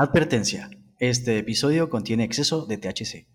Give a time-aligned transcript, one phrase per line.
[0.00, 0.70] Advertencia.
[1.00, 3.26] Este episodio contiene exceso de THC.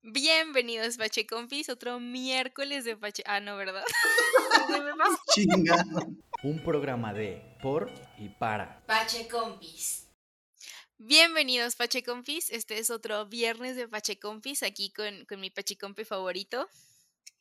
[0.00, 3.24] Bienvenidos, Pache Compis, otro miércoles de Pache.
[3.26, 3.82] Ah, no, ¿verdad?
[5.34, 6.06] Chingado.
[6.44, 8.86] Un programa de, por y para.
[8.86, 10.06] Pache Compis.
[10.96, 12.50] Bienvenidos, Pache Compis.
[12.50, 16.68] Este es otro viernes de Pache Compis, aquí con, con mi Pache Compi favorito.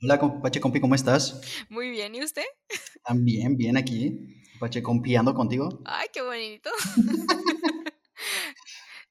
[0.01, 1.41] Hola, Pache Compi, ¿cómo estás?
[1.67, 2.45] Muy bien, ¿y usted?
[3.03, 4.41] También, bien aquí.
[4.57, 5.81] Pache Compiando contigo.
[5.83, 6.69] Ay, qué bonito.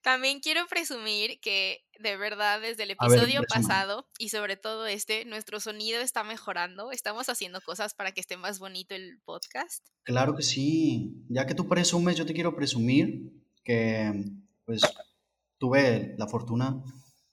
[0.03, 5.27] También quiero presumir que de verdad desde el ver, episodio pasado y sobre todo este,
[5.27, 6.91] nuestro sonido está mejorando.
[6.91, 9.87] Estamos haciendo cosas para que esté más bonito el podcast.
[10.05, 11.23] Claro que sí.
[11.29, 13.31] Ya que tú presumes, yo te quiero presumir
[13.63, 14.25] que,
[14.65, 14.81] pues,
[15.59, 16.83] tuve la fortuna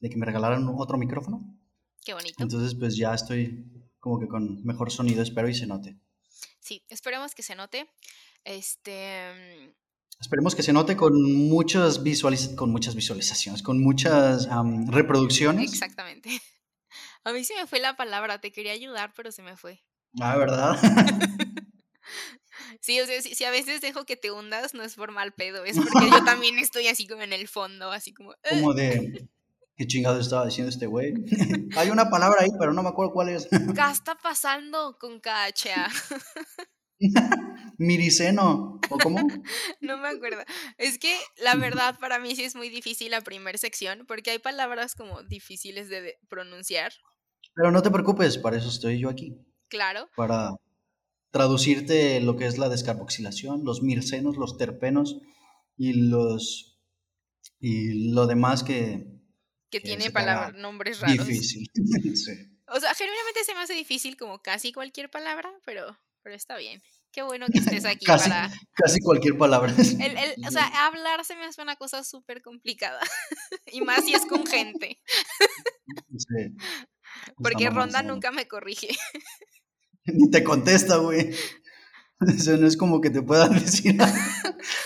[0.01, 1.54] de que me regalaran otro micrófono.
[2.05, 2.41] Qué bonito.
[2.41, 3.65] Entonces, pues ya estoy
[3.99, 5.97] como que con mejor sonido, espero y se note.
[6.59, 7.89] Sí, esperemos que se note.
[8.43, 9.73] Este,
[10.21, 14.47] Esperemos que se note con muchas, visualiz- con muchas visualizaciones, con muchas
[14.87, 15.71] reproducciones.
[15.73, 16.29] exactamente.
[17.25, 19.83] A mí se me fue la palabra, te quería ayudar, pero se me fue.
[20.21, 20.77] Ah, ¿verdad?
[22.81, 25.33] Sí, o sea, si, si a veces dejo que te hundas, no es por mal
[25.33, 28.33] pedo, es porque yo también estoy así como en el fondo, así como...
[28.47, 29.27] Como de,
[29.75, 31.13] ¿qué chingado estaba diciendo este güey?
[31.77, 33.47] Hay una palabra ahí, pero no me acuerdo cuál es.
[33.75, 35.89] ¿Qué está pasando con KHA?
[37.77, 39.19] Miriceno, ¿o cómo?
[39.81, 40.41] No me acuerdo.
[40.77, 44.39] Es que la verdad para mí sí es muy difícil la primera sección porque hay
[44.39, 46.93] palabras como difíciles de de pronunciar.
[47.53, 49.37] Pero no te preocupes, para eso estoy yo aquí,
[49.69, 50.09] Claro.
[50.15, 50.51] para
[51.31, 55.17] traducirte lo que es la descarboxilación, los mircenos, los terpenos
[55.77, 56.79] y los
[57.59, 59.14] y lo demás que
[59.69, 61.27] Que tiene palabras, nombres raros.
[61.27, 61.69] difícil.
[62.15, 62.31] Sí.
[62.67, 66.81] O sea, genuinamente se me hace difícil como casi cualquier palabra, pero, pero está bien.
[67.11, 68.51] Qué bueno que estés aquí Casi, para...
[68.73, 69.73] casi cualquier palabra.
[69.77, 72.99] El, el- o sea, hablar se me hace una cosa súper complicada.
[73.71, 74.99] y más si es con gente.
[76.17, 76.55] Sí.
[77.37, 78.89] Porque Ronda nunca me corrige.
[80.05, 81.33] Ni te contesta, güey.
[82.27, 83.97] Eso no es como que te pueda decir,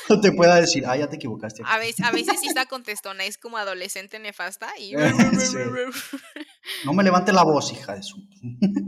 [0.10, 1.62] o te pueda decir, ah, ya te equivocaste.
[1.66, 4.94] A veces, a veces sí está contestona, es como adolescente nefasta y...
[5.40, 5.58] Sí.
[6.86, 8.18] No me levante la voz, hija de su.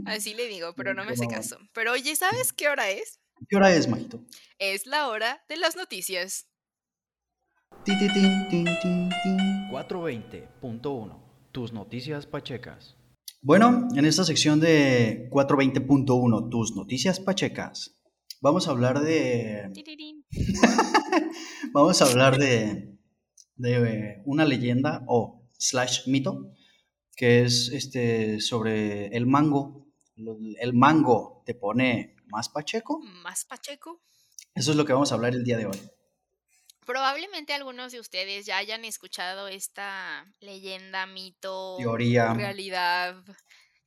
[0.06, 1.56] Así le digo, pero no me hace caso.
[1.72, 3.20] Pero oye, ¿sabes qué hora es?
[3.48, 4.24] ¿Qué hora es, majito?
[4.58, 6.46] Es la hora de las noticias.
[7.84, 9.70] Ti, ti, tin, tin, tin, tin.
[9.70, 12.96] 420.1 Tus noticias pachecas.
[13.40, 17.96] Bueno, en esta sección de 420.1, tus noticias pachecas,
[18.42, 19.72] vamos a hablar de.
[21.72, 22.98] Vamos a hablar de,
[23.56, 26.52] de una leyenda o slash mito
[27.16, 29.86] que es este sobre el mango.
[30.16, 33.00] El mango te pone más pacheco.
[33.22, 34.02] Más Pacheco.
[34.54, 35.80] Eso es lo que vamos a hablar el día de hoy.
[36.84, 42.34] Probablemente algunos de ustedes ya hayan escuchado esta leyenda, mito, Teoría.
[42.34, 43.22] realidad.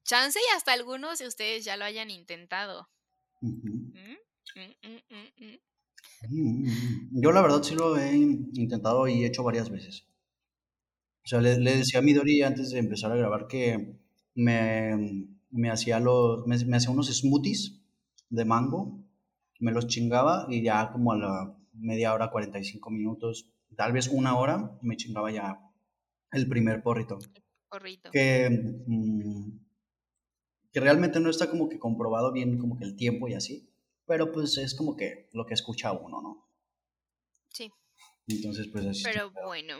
[0.03, 2.89] Chance y hasta algunos de ustedes ya lo hayan intentado.
[3.41, 3.49] ¿Mm?
[3.49, 4.11] Mm, mm, mm, mm.
[4.11, 4.17] Mm,
[7.11, 10.05] Yo la verdad sí lo he in- intentado y hecho varias veces.
[11.25, 13.63] O sea, le, le decía a Midori antes de empezar a grabar que
[14.35, 17.61] me, me hacía los, me, me hacía unos smoothies
[18.29, 18.81] de mango,
[19.59, 24.37] me los chingaba y ya como a la media hora, 45 minutos, tal vez una
[24.37, 25.59] hora, me chingaba ya
[26.31, 27.17] el primer porrito.
[27.69, 28.09] Porrito.
[28.11, 28.49] Que,
[28.87, 29.51] mm,
[30.71, 33.67] que realmente no está como que comprobado bien como que el tiempo y así,
[34.07, 36.47] pero pues es como que lo que escucha uno, ¿no?
[37.53, 37.71] Sí,
[38.27, 39.01] Entonces, pues así.
[39.03, 39.77] pero el bueno.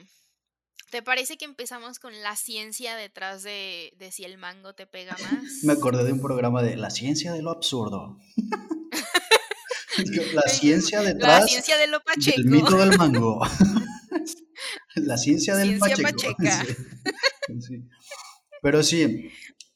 [0.91, 5.15] ¿Te parece que empezamos con la ciencia detrás de, de si el mango te pega
[5.31, 5.63] más?
[5.63, 8.17] Me acordé de un programa de La ciencia de lo absurdo.
[10.33, 12.37] la ciencia La detrás ciencia de lo pacheco.
[12.37, 13.41] del mito del mango.
[14.95, 16.35] la ciencia del Ciencia pacheco.
[16.37, 16.65] pacheca.
[17.47, 17.83] Sí, sí.
[18.61, 19.29] Pero sí,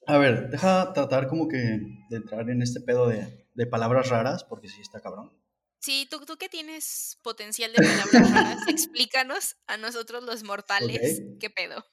[0.08, 4.46] a ver, deja tratar como que de entrar en este pedo de, de palabras raras,
[4.46, 5.34] porque sí está cabrón.
[5.80, 11.40] Sí, tú, tú que tienes potencial de palabras raras, explícanos a nosotros los mortales Ok.
[11.42, 11.84] qué pedo.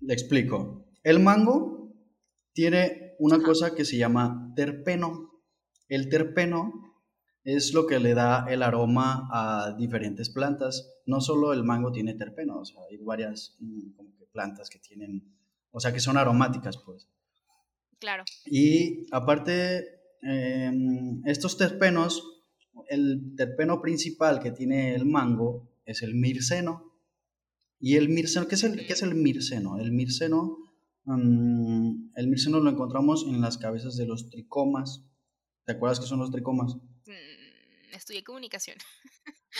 [0.00, 0.86] Le explico.
[1.04, 1.94] El mango
[2.52, 3.44] tiene una Ajá.
[3.44, 5.40] cosa que se llama terpeno.
[5.88, 6.72] El terpeno
[7.44, 11.00] es lo que le da el aroma a diferentes plantas.
[11.06, 14.80] No solo el mango tiene terpeno, o sea, hay varias mm, como que plantas que
[14.80, 15.36] tienen,
[15.70, 17.08] o sea, que son aromáticas, pues.
[18.00, 18.24] Claro.
[18.46, 22.22] Y aparte, em, estos terpenos,
[22.88, 26.92] el terpeno principal que tiene el mango es el mirceno.
[27.78, 29.78] Y el mirceno, ¿qué es el, qué es el mirceno?
[29.78, 30.56] El mirceno,
[31.04, 35.04] mm, el mirceno lo encontramos en las cabezas de los tricomas.
[35.64, 36.76] ¿Te acuerdas qué son los tricomas?
[37.06, 38.78] Mm, estudié comunicación.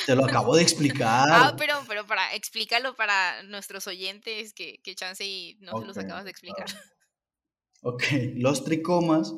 [0.07, 1.29] Te lo acabo de explicar.
[1.31, 5.99] Ah, pero, pero para explícalo para nuestros oyentes que, que chance y no se los
[5.99, 6.67] acabas de explicar.
[7.83, 8.03] Ok,
[8.37, 9.35] los tricomas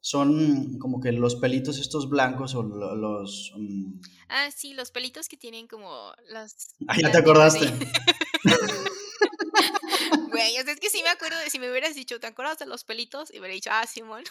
[0.00, 3.52] son como que los pelitos estos blancos o lo- los...
[3.56, 6.74] mm, Ah, sí, los pelitos que tienen como las.
[6.88, 7.66] Ah, ya te acordaste.
[10.30, 12.84] Güey, es que sí me acuerdo de si me hubieras dicho, ¿te acuerdas de los
[12.84, 13.30] pelitos?
[13.32, 14.24] Y hubiera dicho, ah, Simón.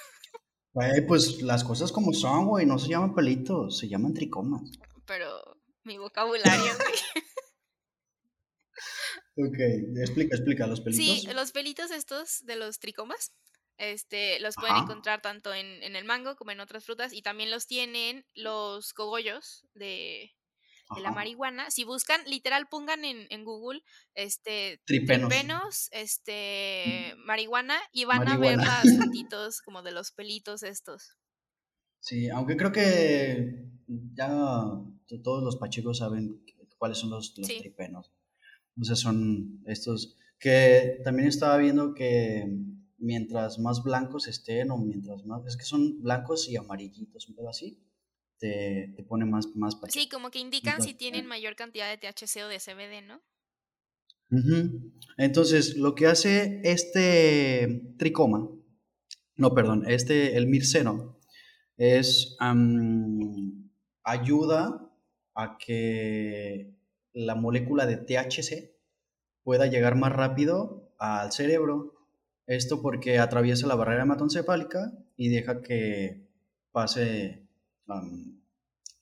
[0.74, 4.62] Güey, pues las cosas como son, güey, no se llaman pelitos, se llaman tricomas.
[5.06, 7.00] Pero mi vocabulario, güey.
[9.50, 9.58] Ok,
[10.02, 11.06] explica, explica, los pelitos.
[11.22, 13.32] Sí, los pelitos estos de los tricomas,
[13.80, 17.50] este, los pueden encontrar tanto en, en el mango como en otras frutas y también
[17.50, 20.32] los tienen los cogollos de,
[20.96, 21.72] de la marihuana.
[21.72, 23.82] Si buscan, literal, pongan en, en Google,
[24.16, 25.30] este, Tripenos.
[25.30, 31.16] tripenos, este, marihuana y van a ver las fotitos como de los pelitos estos.
[32.02, 33.66] Sí, aunque creo que
[34.14, 34.28] ya
[35.08, 36.44] to- todos los pachecos saben
[36.78, 37.60] cuáles son los, los Sí.
[37.60, 38.12] tripenos.
[38.80, 42.46] O sea, son estos que también estaba viendo que
[43.00, 47.50] mientras más blancos estén o mientras más, es que son blancos y amarillitos, un pedo
[47.50, 47.84] así,
[48.38, 49.78] te, te pone más, más.
[49.90, 51.28] Sí, como que indican si tienen eh.
[51.28, 53.22] mayor cantidad de THC o de CBD, ¿no?
[55.18, 58.48] Entonces, lo que hace este tricoma,
[59.36, 61.20] no, perdón, este, el mirceno,
[61.78, 63.72] es am,
[64.04, 64.92] ayuda
[65.34, 66.76] a que
[67.14, 68.76] la molécula de THC
[69.44, 71.99] pueda llegar más rápido al cerebro.
[72.50, 76.26] Esto porque atraviesa la barrera hematoencefálica y deja que
[76.72, 77.44] pase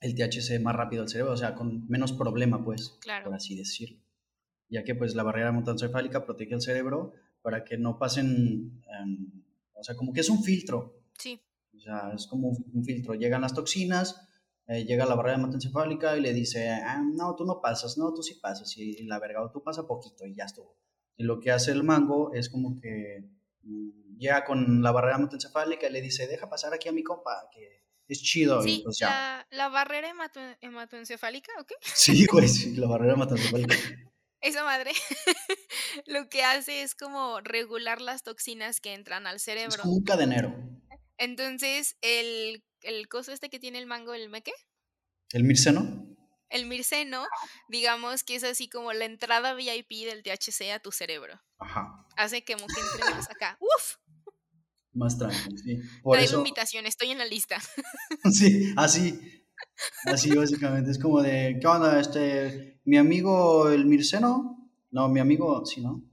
[0.02, 3.24] el THC más rápido al cerebro, o sea, con menos problema, pues, Claro.
[3.28, 4.00] por así decirlo.
[4.68, 9.82] Ya que pues la barrera hematoencefálica protege el cerebro para que no pasen, em, o
[9.82, 11.40] sea, como que es un filtro, Sí,
[11.74, 13.16] o sea, es como un, un filtro.
[13.16, 14.28] Llegan las toxinas,
[14.68, 18.22] eh, llega la barrera hematoencefálica y le dice, ah, no, tú no pasas, no, tú
[18.24, 20.76] sí pasas, y la verga, o tú pasa poquito y ya estuvo.
[21.16, 23.37] Y lo que hace el mango es como que
[24.18, 27.84] llega con la barrera hematoencefálica y le dice, deja pasar aquí a mi compa, que
[28.08, 29.10] es chido, y pues ya.
[29.10, 31.74] la, la barrera hemato- hematoencefálica, ¿ok?
[31.82, 33.76] Sí, güey, sí, la barrera hematoencefálica.
[34.40, 34.92] Esa madre
[36.06, 39.82] lo que hace es como regular las toxinas que entran al Es cerebro.
[39.82, 40.54] como un cadenero.
[41.18, 44.52] Entonces, el, el coso este que tiene el mango, el meque,
[45.34, 46.07] ¿El mirceno?
[46.50, 47.26] El mirceno,
[47.70, 51.42] digamos que es así como la entrada VIP del THC a tu cerebro.
[51.60, 53.58] Ajá, Hace que como que entre más acá.
[53.60, 53.98] ¡Uf!
[54.94, 55.80] más tranquilo, sí.
[56.02, 57.58] Por Traigo eso, invitación, estoy en la lista.
[58.32, 59.20] sí, así,
[60.06, 62.00] así básicamente, es como de, ¿qué onda?
[62.00, 66.04] Este, mi amigo el mirceno, no, mi amigo, sí, ¿no?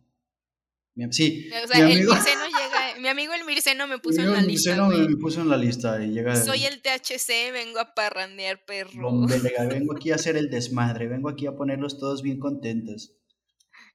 [0.96, 2.63] Mi- sí, O sea, mi el amigo, mirceno llega,
[3.00, 5.56] mi amigo el mirceno me puso en la el lista, mirceno me, puso en la
[5.56, 9.11] lista y llega, Soy el THC, vengo a parrandear, perro.
[9.11, 13.12] "Bombe, lega, vengo aquí a hacer el desmadre, vengo aquí a ponerlos todos bien contentos.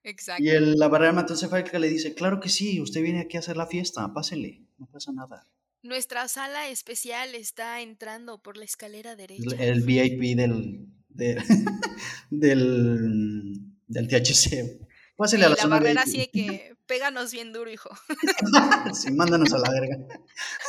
[0.04, 0.44] Exacto.
[0.44, 3.58] Y el, la barrera hematoencefálica le dice, claro que sí, usted viene aquí a hacer
[3.58, 5.46] la fiesta, pásele, no pasa nada.
[5.82, 9.56] Nuestra sala especial está entrando por la escalera Es derecha.
[9.64, 11.42] el el VIP del, de-
[12.30, 13.56] del,
[13.88, 14.80] del THC.
[15.20, 17.90] Pásele a la, la zona barrera así de que péganos bien duro, hijo.
[18.94, 19.98] Sí, mándanos a la verga.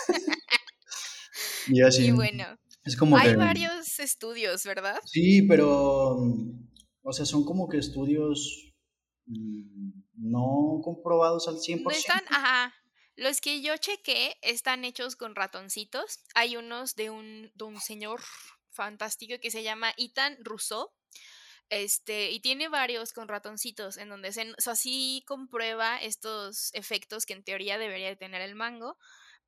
[1.69, 2.07] Y así.
[2.07, 2.45] Y bueno,
[2.85, 3.37] es como hay que.
[3.37, 4.99] varios estudios, ¿verdad?
[5.05, 6.17] Sí, pero.
[6.19, 6.69] mm,
[7.03, 8.73] O sea, son como que estudios
[9.27, 11.83] mm, no comprobados al 100%.
[11.85, 12.75] No están, ajá.
[13.15, 16.21] Los que yo chequé están hechos con ratoncitos.
[16.35, 18.21] Hay unos de un, de un señor
[18.71, 20.89] fantástico que se llama Ethan Rousseau.
[21.71, 27.25] Este, y tiene varios con ratoncitos en donde se, o sea, sí comprueba estos efectos
[27.27, 28.99] que en teoría debería de tener el mango,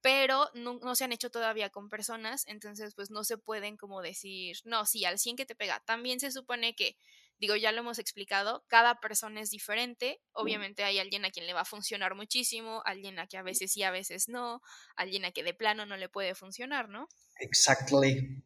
[0.01, 4.03] pero no, no se han hecho todavía con personas, entonces pues no se pueden como
[4.03, 5.81] decir, no, sí, al 100 que te pega.
[5.85, 6.97] También se supone que,
[7.39, 11.55] digo, ya lo hemos explicado, cada persona es diferente, obviamente hay alguien a quien le
[11.55, 14.61] va a funcionar muchísimo, alguien a que a veces sí, a veces no,
[14.95, 17.09] alguien a que de plano no le puede funcionar, ¿no?
[17.41, 18.43] Exactly.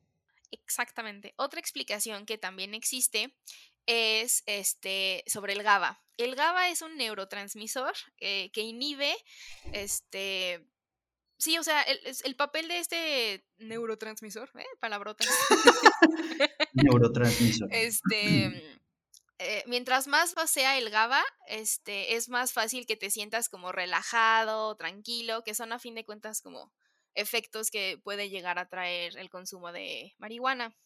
[0.50, 1.34] Exactamente.
[1.36, 3.34] Otra explicación que también existe
[3.86, 6.02] es este sobre el GABA.
[6.16, 9.14] El GABA es un neurotransmisor eh, que inhibe
[9.72, 10.66] este
[11.38, 14.66] sí, o sea, el, papel de este neurotransmisor, ¿eh?
[14.80, 15.28] palabrotas.
[16.72, 17.68] Neurotransmisor.
[17.72, 18.78] este
[19.38, 23.70] eh, mientras más va- sea el GABA, este, es más fácil que te sientas como
[23.70, 26.72] relajado, tranquilo, que son a fin de cuentas como
[27.16, 30.76] efectos que puede llegar a traer el consumo de marihuana.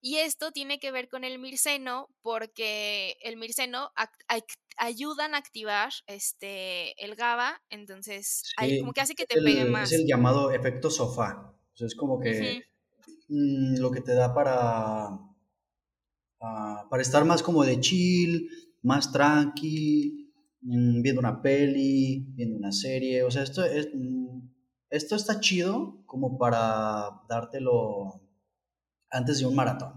[0.00, 3.90] Y esto tiene que ver con el mirceno porque el mirceno
[4.76, 9.68] ayudan a activar este, el GABA, entonces hay- como que hace que te pegue el,
[9.72, 9.90] más.
[9.90, 11.54] es el llamado efecto sofá.
[11.76, 12.62] Es como que
[13.28, 15.08] mm, lo que te da para,
[16.40, 18.48] ah, para estar más como de chill,
[18.82, 20.30] más tranqui,
[20.62, 23.22] mm, viendo una peli, viendo una serie.
[23.24, 23.88] O sea, esto, es,
[24.90, 28.22] esto está chido como para dártelo
[29.10, 29.92] antes de un maratón.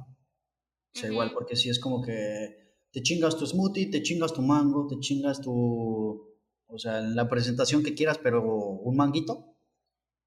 [0.94, 4.42] O sea, igual, porque si es como que te chingas tu smoothie, te chingas tu
[4.42, 6.30] mango, te chingas tu...
[6.68, 9.56] O sea, la presentación que quieras, pero un manguito.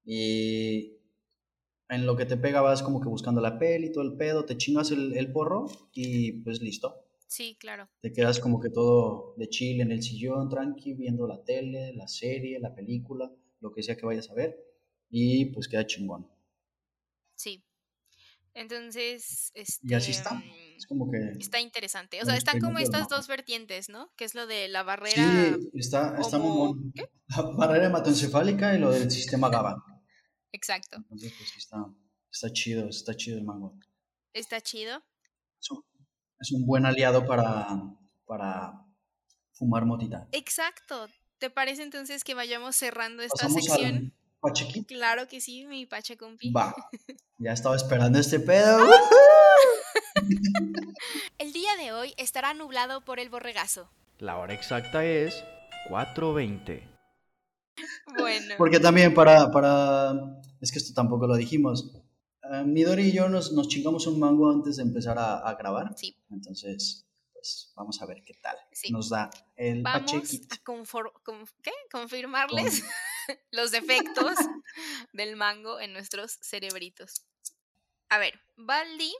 [0.03, 0.97] Y
[1.89, 4.57] en lo que te pega vas como que buscando la peli, todo el pedo, te
[4.57, 7.05] chingas el, el porro y pues listo.
[7.27, 7.89] Sí, claro.
[8.01, 12.07] Te quedas como que todo de chill en el sillón, tranqui, viendo la tele, la
[12.07, 13.31] serie, la película,
[13.65, 14.55] lo que sea que vayas a ver.
[15.09, 16.29] Y pues queda chingón.
[17.35, 17.65] Sí.
[18.53, 19.85] Entonces, este...
[19.85, 20.35] Y así está.
[20.35, 20.43] mm,
[20.77, 21.17] Es como que...
[21.39, 22.21] Está interesante.
[22.21, 24.13] O sea, están como estas dos vertientes, ¿no?
[24.15, 26.49] Que es lo de la barrera Sí, está, está homo...
[26.49, 26.91] mamón.
[26.95, 27.09] ¿Qué?
[27.35, 29.83] La barrera hematoencefálica y lo del sistema GABA.
[30.53, 30.97] Exacto.
[30.97, 31.85] Entonces, pues está,
[32.31, 33.77] está chido, está chido el mango.
[34.31, 35.03] Está chido.
[35.59, 35.83] Es un,
[36.39, 37.67] es un buen aliado para,
[38.25, 38.85] para
[39.53, 40.29] fumar motita.
[40.31, 41.09] Exacto.
[41.37, 44.13] ¿Te parece entonces que vayamos cerrando esta Pasamos sección?
[44.39, 44.87] Pachequito.
[44.87, 46.51] Claro que sí, mi pache compi.
[46.51, 46.73] Va.
[47.37, 48.79] Ya estaba esperando este pedo.
[51.37, 53.89] El día de hoy estará nublado por el borregazo.
[54.19, 55.43] La hora exacta es
[55.89, 56.81] 4.20.
[58.17, 60.13] Bueno, Porque también para, para...
[60.61, 61.91] Es que esto tampoco lo dijimos.
[62.53, 65.93] Eh, Midori y yo nos, nos chingamos un mango antes de empezar a, a grabar.
[65.97, 67.05] sí, Entonces,
[67.45, 68.91] pues vamos a ver qué tal Sí.
[68.91, 70.55] nos da el vamos Pachequito.
[70.55, 71.71] a con- ¿qué?
[71.91, 72.83] confirmarles
[73.51, 74.35] los defectos
[75.13, 77.23] del mango en nuestros cerebritos.
[78.09, 79.13] A ver, Baldi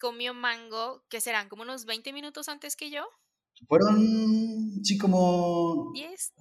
[0.00, 3.04] comió mango, que serán como unos 20 minutos antes que yo,
[3.68, 5.92] Fueron, sí, como...
[5.94, 6.32] 10.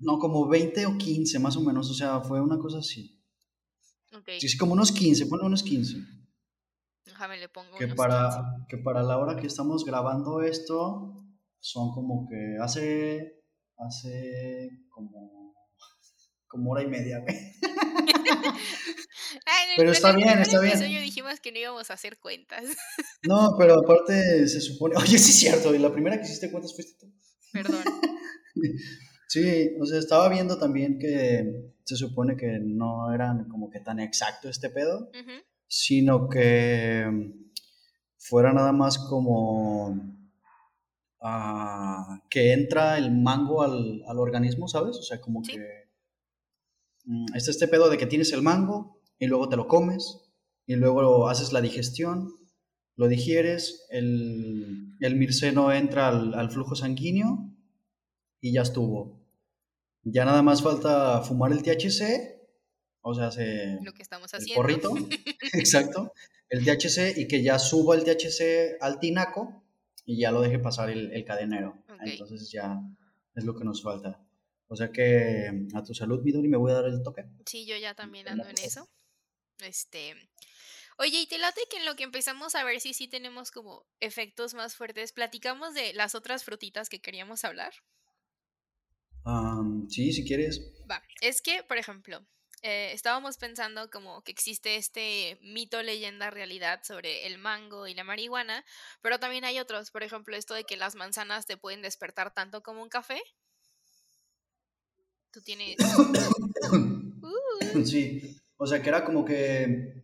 [0.00, 1.90] No, como 20 o 15 más o menos.
[1.90, 3.20] O sea, fue una cosa así.
[4.14, 5.98] Ok, Sí, sí, como unos 15, ponle unos 15.
[7.16, 7.98] Déjame le pongo Que unos 15.
[8.08, 11.14] para, que para la hora que estamos grabando esto,
[11.60, 13.42] son como que hace,
[13.78, 15.54] hace como,
[16.46, 17.26] como hora y media, en
[19.76, 20.72] Pero en está bien, está bien.
[20.72, 22.64] episodio dijimos que no íbamos a hacer cuentas.
[23.22, 26.74] No, pero aparte se supone, oye, sí es cierto, y la primera que hiciste cuentas
[26.76, 27.12] fuiste tú.
[27.52, 27.82] Perdón.
[29.26, 33.98] Sí, o sea, estaba viendo también que se supone que no eran como que tan
[33.98, 35.32] exacto este pedo, Ujú,
[35.68, 37.32] sino que
[38.18, 39.94] fuera nada más como
[41.20, 44.96] ah, que entra el mango al, al organismo, ¿sabes?
[44.98, 45.52] O sea, como Sí.
[45.52, 45.58] que
[47.04, 50.22] mm, está este pedo de que tienes el mango y luego te lo comes
[50.66, 52.32] y luego haces la digestión,
[52.96, 57.50] lo digieres, el, el mirceno entra al, al flujo sanguíneo
[58.40, 59.20] y ya estuvo.
[60.02, 62.35] Ya nada más falta fumar el THC,
[63.08, 64.60] o sea, se, Lo que estamos el haciendo.
[64.60, 64.92] porrito,
[65.52, 66.12] exacto,
[66.48, 69.62] el THC y que ya suba el THC al tinaco
[70.04, 71.78] y ya lo deje pasar el, el cadenero.
[72.04, 72.80] Entonces ya
[73.36, 74.20] es lo que nos falta.
[74.66, 77.24] O sea que a tu salud, Midori, me voy a dar el toque.
[77.46, 78.88] Sí, yo ya también ando en eso.
[79.60, 80.16] Este.
[80.98, 83.86] Oye, y te late que en lo que empezamos a ver si sí tenemos como
[84.00, 87.72] efectos más fuertes, platicamos de las otras frutitas que queríamos hablar.
[89.88, 90.60] Sí, si quieres.
[90.90, 92.26] Va, es que, por ejemplo,
[92.62, 98.04] eh, estábamos pensando como que existe este mito, leyenda, realidad sobre el mango y la
[98.04, 98.64] marihuana,
[99.02, 102.62] pero también hay otros, por ejemplo, esto de que las manzanas te pueden despertar tanto
[102.62, 103.20] como un café.
[105.30, 105.76] Tú tienes...
[107.26, 110.02] Uh, Sí, o sea que era como que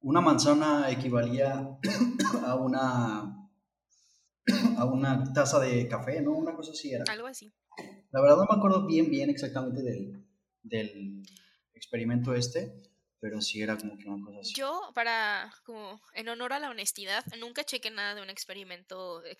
[0.00, 1.68] una manzana equivalía
[2.44, 3.44] a una
[4.78, 6.32] a una taza de café, ¿no?
[6.32, 7.04] Una cosa así era.
[7.08, 7.52] algo así.
[8.10, 10.24] La verdad no me acuerdo bien, bien exactamente del,
[10.62, 11.22] del
[11.74, 12.72] experimento este,
[13.20, 14.54] pero sí era como que una cosa así.
[14.54, 19.36] Yo, para, como, en honor a la honestidad, nunca chequé nada de un experimento eh,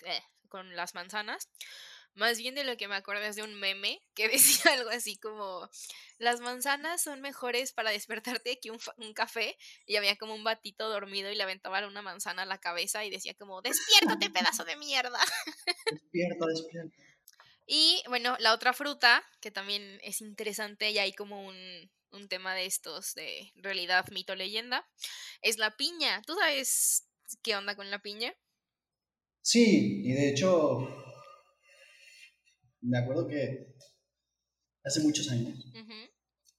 [0.48, 1.48] con las manzanas.
[2.14, 5.16] Más bien de lo que me acuerdo es de un meme que decía algo así
[5.16, 5.68] como,
[6.18, 9.56] las manzanas son mejores para despertarte que un, un café.
[9.86, 13.10] Y había como un batito dormido y le aventaban una manzana a la cabeza y
[13.10, 15.18] decía como, despiértate pedazo de mierda.
[15.90, 16.96] Despierta, despierta.
[17.66, 22.54] Y bueno, la otra fruta, que también es interesante y hay como un, un tema
[22.54, 24.88] de estos de realidad, mito, leyenda,
[25.42, 26.23] es la piña.
[26.26, 27.09] ¿Tú sabes
[27.42, 28.33] qué onda con la piña?
[29.42, 30.88] Sí, y de hecho,
[32.80, 33.75] me acuerdo que
[34.85, 35.59] hace muchos años,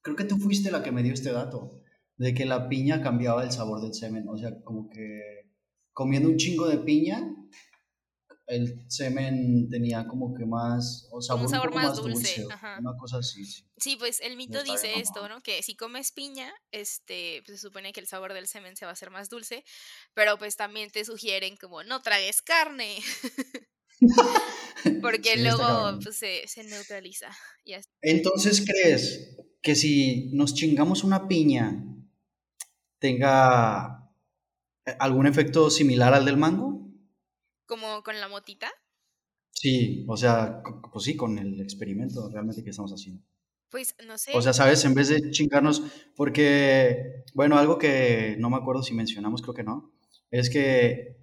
[0.01, 1.81] creo que tú fuiste la que me dio este dato,
[2.17, 5.51] de que la piña cambiaba el sabor del semen, o sea, como que
[5.93, 7.21] comiendo un chingo de piña,
[8.47, 12.77] el semen tenía como que más, o sabor, un sabor poco más dulce, ajá.
[12.79, 13.63] una cosa así, sí.
[13.77, 15.27] Sí, pues el mito está bien dice esto.
[15.27, 15.41] ¿no?
[15.41, 18.91] Que si comes piña, este, pues se supone que el sabor del semen se va
[18.91, 19.63] a hacer más dulce,
[20.13, 22.97] pero pues también te sugieren como no tragues carne,
[25.01, 27.29] porque Sí, luego pues se, se neutraliza.
[27.63, 27.89] Y así.
[28.01, 31.83] Entonces, ¿crees que si nos chingamos una piña
[32.99, 34.11] tenga
[34.85, 36.84] eh, algún efecto similar al del mango?
[37.65, 38.71] Como con la motita,
[39.51, 43.23] Sí, o sea, pues sí, con el experimento realmente que estamos haciendo.
[43.69, 44.31] pues no sé.
[44.35, 44.83] O sea, ¿sabes?
[44.85, 45.81] En vez de chingarnos,
[46.15, 49.91] porque, bueno, algo que no me acuerdo si mencionamos, creo que no,
[50.29, 51.17] es que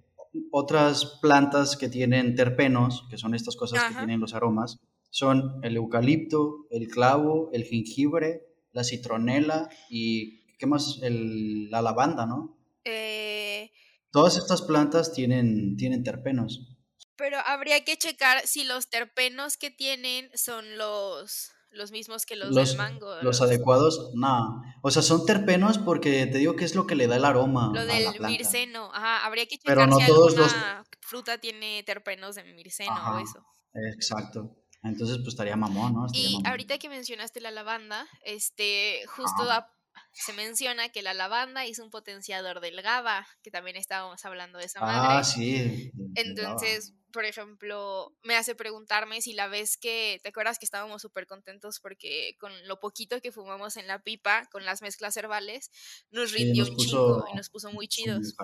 [0.51, 4.79] otras plantas que tienen terpenos, que son estas cosas que tienen los aromas,
[5.11, 10.99] son el eucalipto, el clavo, el jengibre, la citronela y, ¿qué más?
[11.03, 12.57] El- la lavanda, ¿no?
[12.85, 13.71] Eh,
[14.13, 16.69] Todas estas plantas tienen, tienen terpenos.
[17.17, 22.51] pero habría que checar si los terpenos que tienen son los, los mismos que los,
[22.55, 23.21] Los, del mango.
[23.21, 24.61] los adecuados, no.
[24.83, 27.71] O sea, son terpenos porque te digo que es lo que le da el aroma
[27.73, 28.27] Lo a la del planta.
[28.29, 32.43] mirceno, ajá, habría que Pero checar no si todos los- alguna fruta tiene terpenos de
[32.53, 33.43] mirceno o eso.
[33.73, 34.55] exacto.
[34.83, 36.05] Entonces, pues estaría mamón, ¿no?
[36.05, 36.47] Estaría Y mamón.
[36.47, 39.69] ahorita que mencionaste la lavanda, este, justo Ajá.
[40.13, 44.65] Se menciona que la lavanda es un potenciador del GABA, que también estábamos hablando de
[44.65, 45.07] esa madre.
[45.09, 45.91] Ah, sí.
[46.15, 51.25] Entonces, por ejemplo, me hace preguntarme si la vez que, ¿te acuerdas que estábamos súper
[51.27, 55.71] contentos porque con lo poquito que fumamos en la pipa, con las mezclas herbales,
[56.11, 58.35] nos Sí, rindió nos un puso- chingo y nos puso muy chidos?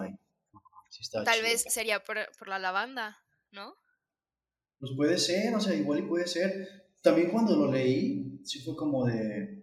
[0.90, 1.42] sí Tal chido.
[1.44, 3.20] vez sería por, por la lavanda,
[3.52, 3.76] ¿no?
[4.80, 6.88] Pues puede ser, o sea, igual y puede ser.
[7.02, 9.59] También cuando lo leí, sí fue como de.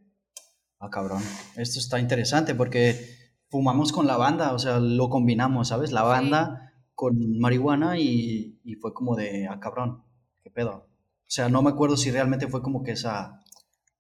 [0.87, 1.23] Ah, cabrón.
[1.57, 5.91] Esto está interesante porque fumamos con lavanda, o sea, lo combinamos, ¿sabes?
[5.91, 9.49] Lavanda con marihuana y, y fue como de.
[9.49, 10.05] Ah, cabrón.
[10.43, 10.71] ¿Qué pedo?
[10.71, 13.43] O sea, no me acuerdo si realmente fue como que esa,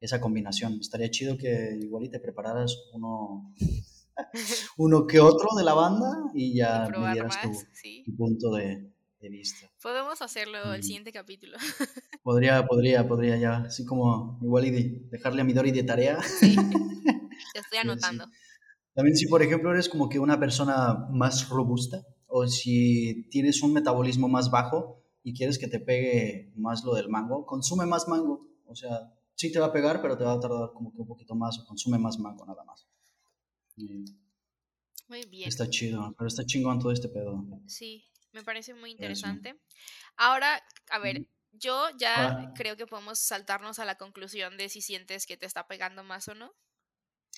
[0.01, 0.79] esa combinación.
[0.81, 3.53] Estaría chido que igual y te prepararas uno,
[4.79, 8.05] uno que otro de lavanda y ya me dieras tu, más, sí.
[8.07, 8.93] tu punto de,
[9.83, 10.83] Podemos hacerlo el Mm.
[10.83, 11.57] siguiente capítulo.
[12.23, 16.21] Podría, podría, podría ya, así como igual y de- dejarle a Midori de tarea.
[16.23, 16.57] Sí.
[17.53, 17.79] Te estoy sí.
[17.79, 18.27] anotando.
[18.95, 23.73] También si por ejemplo eres como que una persona más robusta o si tienes un
[23.73, 28.49] metabolismo más bajo y quieres que te pegue más lo del mango, consume más mango.
[28.67, 31.07] O sea, sí te va a pegar, pero te va a tardar como que un
[31.07, 32.87] poquito más o consume más mango nada más.
[33.77, 34.05] Y
[35.09, 35.49] Muy bien.
[35.49, 37.45] está chido, pero está chingón todo este pedo.
[37.67, 38.05] Sí,
[38.37, 38.93] me parece muy sí.
[38.93, 39.59] interesante.
[40.17, 42.53] Ahora, a ver, yo ya Ah.
[42.55, 46.29] creo que podemos saltarnos a la conclusión de si sientes que te está pegando más
[46.29, 46.53] o no.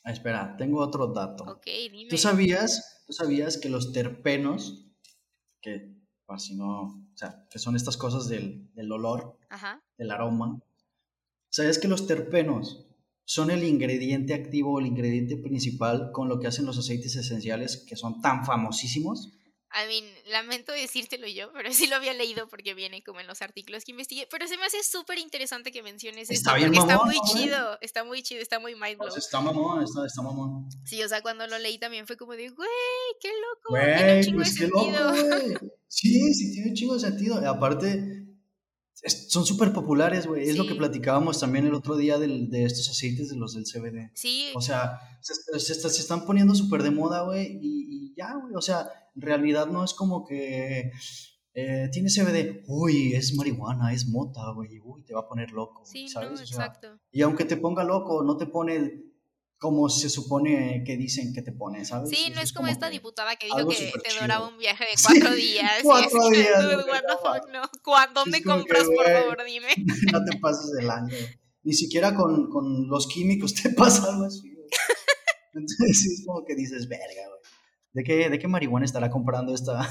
[0.04, 1.44] Ah, espera, tengo otro dato.
[1.44, 2.08] Ok, dime.
[2.10, 4.86] ¿Tú sabías, ¿Tú sabías que los terpenos,
[5.60, 9.80] que por si no, o sea, que son estas cosas del, del olor, Ajá.
[9.96, 10.60] del aroma,
[11.50, 12.84] ¿sabías que los terpenos
[13.24, 17.84] son el ingrediente activo o el ingrediente principal con lo que hacen los aceites esenciales
[17.88, 19.32] que son tan famosísimos?
[19.70, 23.42] I mean, lamento decírtelo yo, pero sí lo había leído porque viene como en los
[23.42, 24.26] artículos que investigué.
[24.30, 27.16] Pero se me hace súper interesante que menciones Está esto bien porque está mamón, muy
[27.16, 27.44] ¿no, güey?
[27.44, 30.68] chido, está muy chido, está muy mind Pues está mamón, está, está mamón.
[30.84, 32.68] Sí, o sea, cuando lo leí también fue como de, güey,
[33.20, 35.10] qué loco, tiene un Güey, chingo pues de qué loco, sentido.
[35.12, 35.54] güey.
[35.88, 37.42] Sí, sí, tiene un chingo de sentido.
[37.42, 38.17] Y aparte,
[39.02, 40.48] es- son súper populares, güey.
[40.48, 43.64] Es lo que platicábamos también el otro día del- de estos aceites de los del
[43.66, 44.10] CBD.
[44.14, 48.14] Sí, O sea, se, se está- se están poniendo súper de moda, güey, y, y
[48.16, 48.54] ya, güey.
[48.54, 50.90] O sea, en realidad no es como que
[51.54, 55.82] eh, tiene CBD, uy, es marihuana, es mota, güey, uy, te va a poner loco,
[55.84, 56.40] sí, no, ¿sabes?
[56.40, 57.00] O sea, exacto.
[57.10, 59.02] y aunque te ponga loco, no te pone
[59.58, 62.10] como se supone que dicen que te pone, ¿sabes?
[62.10, 64.22] Sí, no es como esta que diputada que dijo que te chido.
[64.22, 65.72] duraba un viaje de Sí, cuatro días.
[65.80, 67.62] y cuatro días, no no.
[67.82, 69.68] ¿Cuá- ¿Dónde como que, compras, por favor, dime?
[70.12, 71.28] no te pases de lanza, güey.
[71.64, 74.48] Ni siquiera con, con los químicos te pasa algo así.
[75.54, 77.40] Entonces sí es como que dices, verga, güey.
[77.94, 79.88] ¿De qué, ¿De qué marihuana estará comprando esta,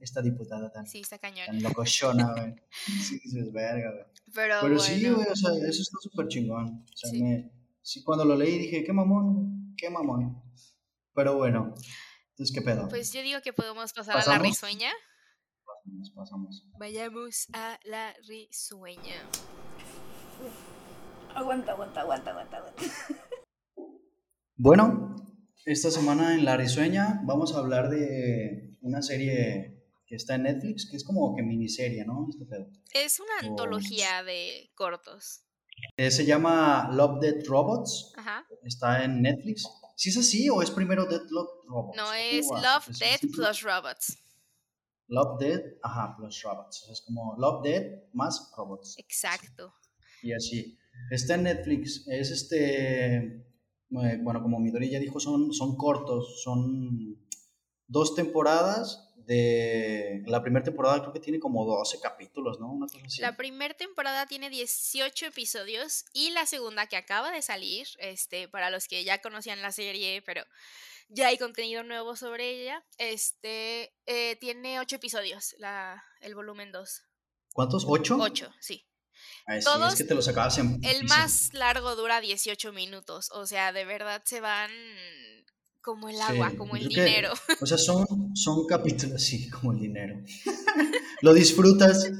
[0.00, 1.46] esta diputada tan, Sí, está cañón.
[1.46, 2.54] tan locochona, güey?
[3.02, 4.04] Sí, dices, verga, güey.
[4.34, 6.84] Pero, Pero sí, bueno, güey, o sea, eso está súper chingón.
[6.92, 7.22] O sea, Sí.
[7.22, 7.52] me,
[7.86, 10.42] sí, cuando lo leí dije, qué mamón, qué mamón.
[11.14, 11.74] Pero bueno,
[12.30, 12.88] entonces, ¿qué pedo?
[12.88, 14.46] pues yo digo que podemos pasar a la ¿Pasamos?
[14.48, 14.90] risueña.
[15.84, 16.66] Nos pasamos.
[16.78, 19.14] Vayamos a la risueña.
[21.34, 22.82] Aguanta, aguanta, aguanta, aguanta, aguanta.
[24.58, 25.14] Bueno,
[25.66, 30.88] esta semana en La Risueña vamos a hablar de una serie que está en Netflix,
[30.90, 32.26] que es como que miniserie, ¿no?
[32.30, 32.66] Este pedo.
[32.94, 33.50] Es una Oh.
[33.50, 35.42] antología de cortos.
[35.96, 38.46] Eh, se llama Love, Dead Robots, Ajá.
[38.64, 39.66] está en Netflix.
[39.96, 41.96] ¿Sí es así o es primero Dead Love Robots?
[41.96, 42.46] No ¿Cómo es?
[42.48, 43.26] Love, ¿Es Death así?
[43.28, 44.18] plus Robots.
[45.08, 46.88] Love Dead, ajá, plus robots.
[46.90, 48.96] Es como Love Dead más robots.
[48.98, 49.72] Exacto.
[50.22, 50.76] Y así.
[51.10, 52.04] Está en Netflix.
[52.08, 53.16] Es este.
[53.16, 53.42] eh,
[53.90, 56.42] Bueno, como Midori ya dijo, son, son cortos.
[56.42, 57.16] Son
[57.86, 59.05] dos temporadas.
[59.26, 62.70] De la primera temporada creo que tiene como 12 capítulos, ¿no?
[62.72, 63.20] Una cosa así.
[63.20, 68.70] La primera temporada tiene 18 episodios y la segunda que acaba de salir, este, para
[68.70, 70.44] los que ya conocían la serie, pero
[71.08, 77.02] ya hay contenido nuevo sobre ella, este, eh, tiene 8 episodios, la, el volumen 2.
[77.52, 77.84] ¿Cuántos?
[77.88, 78.16] ¿Ocho?
[78.20, 78.86] 8, sí.
[79.46, 80.78] Ay, sí, Todos- es que te los acabas en.
[80.84, 84.70] El más largo dura 18 minutos, o sea, de verdad se van
[85.86, 87.32] como el agua, Sí, como el que- dinero.
[87.60, 90.20] O sea, son, son capítulos así como el dinero.
[91.22, 92.10] Lo disfrutas,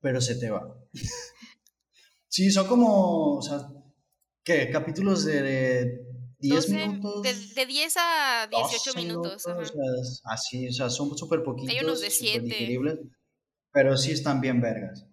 [0.00, 0.62] pero se te va.
[2.28, 3.60] Sí, son como, o sea,
[4.42, 4.68] ¿qué?
[4.68, 6.00] Capítulos de
[6.40, 7.22] 10 12 minutos.
[7.22, 9.46] de, de 10 a 18 12 minutos.
[9.46, 9.58] ajá.
[9.60, 9.82] o sea,
[10.24, 11.72] así, o sea, son súper poquitos.
[11.80, 12.46] unos de súper siete.
[12.46, 12.98] digeribles,
[13.72, 15.06] pero sí están bien vergas.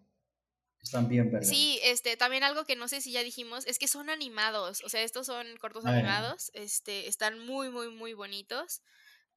[0.83, 1.49] Están bien vergas.
[1.49, 4.89] Sí, este, también algo que no sé si ya dijimos es que son animados, o
[4.89, 8.81] sea, estos son cortos Ah, animados, este, están muy, muy, muy bonitos.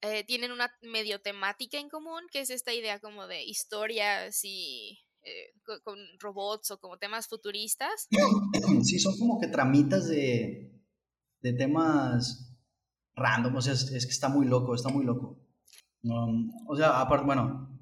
[0.03, 5.01] eh, tienen una medio temática en común, que es esta idea como de historias y
[5.23, 8.09] eh, co- con, robots o como temas futuristas.
[8.85, 10.73] Sí, son como que tramitas de,
[11.43, 12.55] de temas
[13.17, 15.39] random, o sea, es, es que está muy loco, está muy loco.
[16.05, 17.74] Um, o sea, aparte, bueno,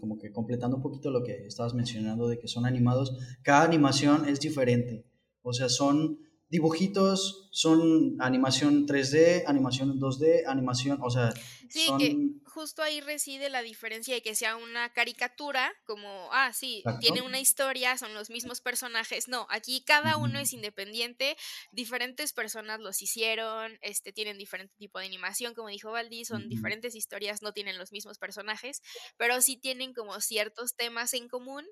[0.00, 4.28] como que completando un poquito lo que estabas mencionando de que son animados, cada animación
[4.28, 5.04] es diferente,
[5.42, 6.18] o sea, son
[6.52, 11.32] dibujitos, son animación 3D, animación 2D, animación, o sea,
[11.70, 11.98] Sí, son...
[11.98, 17.22] que justo ahí reside la diferencia de que sea una caricatura, como, ah, sí, tiene
[17.22, 19.26] una historia, son los mismos personajes.
[19.28, 21.38] No, aquí cada uno es independiente,
[21.70, 26.94] diferentes personas los hicieron, este, tienen diferente tipo de animación, como dijo Valdi, son diferentes
[26.94, 28.82] historias, no tienen los mismos personajes,
[29.16, 31.64] pero sí tienen como ciertos temas en común,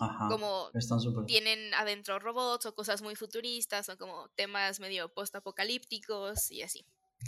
[0.00, 1.26] Ajá, como están súper...
[1.26, 6.84] tienen adentro robots o cosas muy futuristas o como temas medio post-apocalípticos y así.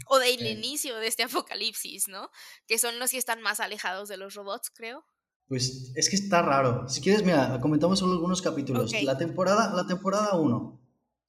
[0.07, 2.31] O del inicio de este apocalipsis, ¿no?
[2.67, 5.05] Que son los que están más alejados de los robots, creo.
[5.49, 6.89] Pues es que está raro.
[6.89, 8.93] Si quieres, mira, comentamos solo algunos capítulos.
[8.93, 9.03] Ok.
[9.03, 10.81] La temporada, la temporada 1.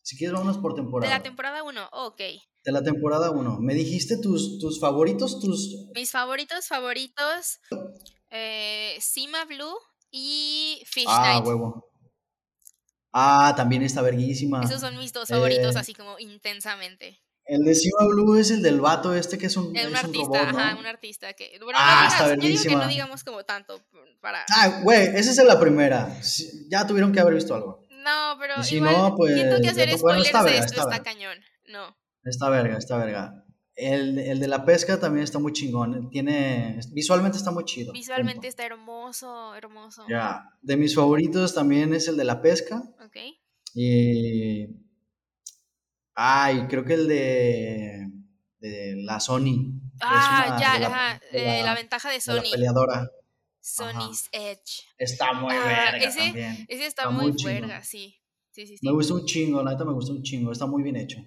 [0.01, 1.13] Si quieres, vámonos por De temporada.
[1.17, 2.21] la temporada 1, ok.
[2.63, 3.59] De la temporada 1.
[3.59, 5.39] ¿Me dijiste tus, tus favoritos?
[5.39, 5.89] Tus...
[5.93, 7.59] Mis favoritos, favoritos,
[8.29, 9.75] eh, Sima Blue
[10.15, 11.45] y Fish Ah, Night.
[11.47, 11.89] huevo.
[13.11, 14.61] Ah, también está verguísima.
[14.63, 17.19] Esos son mis dos favoritos, Eh, así como intensamente.
[17.45, 20.03] El de Sima Blue es el del vato este que es un, Es un es
[20.03, 20.59] un artista, robot, ¿no?
[20.59, 21.59] ajá, un artista que...
[21.61, 22.83] Bueno, Ah, no está digas, yo digo que verguísima.
[22.83, 23.81] no digamos como tanto
[24.21, 24.45] para...
[24.49, 26.15] Ah, güey, esa es la primera.
[26.69, 27.83] Ya tuvieron que haber visto algo.
[27.89, 30.57] No, pero Y si igual no, pues, siento que ya hacer bueno, spoilers está de
[30.57, 31.37] esto está cañón.
[31.67, 31.97] No.
[32.23, 33.43] Está verga, está verga.
[33.75, 36.09] El, el de la pesca también está muy chingón.
[36.11, 36.79] Tiene.
[36.91, 37.91] Visualmente está muy chido.
[37.91, 38.47] Visualmente punto.
[38.47, 40.05] está hermoso, hermoso.
[40.07, 40.47] Ya.
[40.61, 42.83] De mis favoritos también es el de la pesca.
[43.03, 43.17] Ok.
[43.73, 44.67] Y.
[46.15, 48.11] Ay, creo que el de.
[48.59, 49.79] de la Sony.
[50.01, 51.21] Ah, una- ya, la- ajá.
[51.31, 52.51] eh, la- ventaja de de la Sony.
[52.51, 53.09] peleadora.
[53.59, 54.83] Sony's Edge.
[54.97, 56.65] Está muy Ah, verga ese- también.
[56.67, 58.19] Ese está, Está muy, muy verga, sí.
[58.51, 58.85] Sí, sí, sí.
[58.85, 60.51] Me gustó un chingo, la neta me gustó un chingo.
[60.51, 61.17] Está muy bien hecho.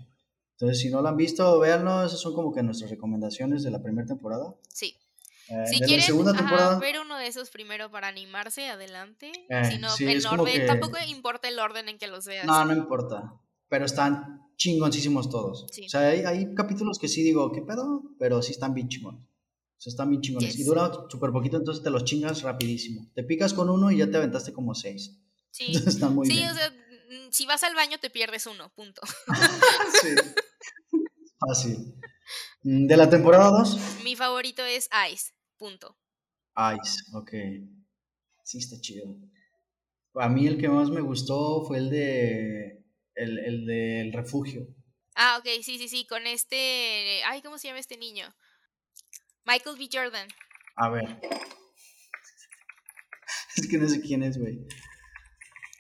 [0.59, 2.05] Entonces, si no lo han visto, véanlo.
[2.05, 4.55] Esas son como que nuestras recomendaciones de la primera temporada.
[4.73, 4.97] Sí.
[5.49, 6.79] Eh, Si quieren la segunda ajá, temporada.
[6.79, 9.31] ver uno de esos primero para animarse, adelante.
[9.49, 10.61] Eh, si no, sí, como orden.
[10.63, 12.47] que- Tampoco importa el orden en que los veas.
[12.47, 13.35] No, no importa.
[13.69, 15.67] Pero están chingoncísimos todos.
[15.71, 15.87] Sí.
[15.87, 18.03] O sea, hay, hay capítulos que sí digo, ¿qué pedo?
[18.19, 19.21] Pero sí están bien chingones.
[19.23, 20.55] O sea, están bien chingones.
[20.55, 20.67] Y Yes.
[20.67, 23.11] dura súper poquito, entonces te los chingas rapidísimo.
[23.15, 25.19] Te picas con uno y ya te aventaste como seis.
[25.51, 26.51] Sí, Entonces están muy sí bien.
[26.51, 29.03] o sea, mm, si vas al baño te pierdes uno, punto.
[30.03, 30.09] Sí.
[31.47, 31.95] Fácil.
[32.63, 35.97] Mm, De la temporada 2, Mi favorito es Ice, punto.
[36.57, 37.31] Ice, ok.
[38.45, 39.17] Sí, está chido.
[40.15, 42.85] A mí el que más me gustó fue el de.
[43.15, 44.67] El, el del refugio.
[45.15, 47.23] Ah, ok, sí, sí, sí, con este...
[47.25, 48.27] Ay, ¿cómo se llama este niño?
[49.47, 49.89] Michael B.
[49.91, 50.29] Jordan.
[50.77, 51.21] A ver.
[53.57, 54.67] Es que no sé quién es, güey.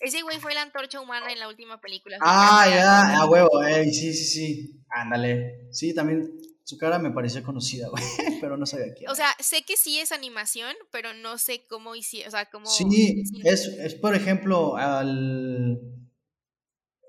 [0.07, 2.19] Ese güey fue la antorcha humana en la última película.
[2.21, 4.85] Ah, ya, a huevo, ey, sí, sí, sí.
[4.88, 5.66] Ándale.
[5.73, 6.31] Sí, también
[6.62, 8.05] su cara me parecía conocida, güey,
[8.40, 9.11] pero no sabía quién.
[9.11, 12.66] O sea, sé que sí es animación, pero no sé cómo hicieron, o sea, cómo...
[12.66, 12.85] sí,
[13.25, 13.25] sí.
[13.42, 15.81] es, es por ejemplo, al.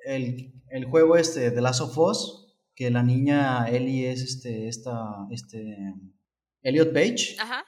[0.05, 4.93] El, el juego este de Last of Us, que la niña Ellie es este, esta,
[5.29, 5.77] este.
[6.63, 7.35] Elliot Page.
[7.39, 7.63] Ajá,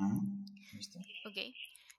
[0.00, 0.18] Ah,
[0.72, 0.98] ahí está.
[1.28, 1.36] ok.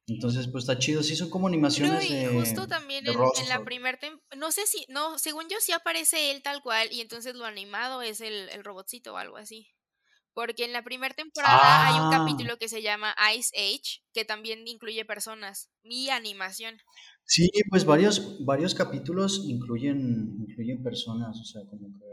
[0.08, 1.04] Entonces, pues está chido.
[1.04, 2.28] Sí, son como No, animaciones y de.
[2.28, 3.98] justo también de en, en la primera
[4.38, 8.02] no sé si, no, según yo sí aparece él tal cual y entonces lo animado
[8.02, 9.68] es el, el robotcito o algo así.
[10.34, 12.10] Porque en la primera temporada hay un Ah.
[12.12, 16.78] capítulo que se llama Ice Age, que también incluye personas y animación.
[17.26, 22.06] Sí, pues varios, varios capítulos incluyen, incluyen personas, o sea, como que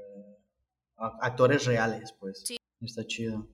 [1.21, 2.43] actores reales, pues.
[2.45, 2.57] Sí.
[2.81, 3.54] Está chido.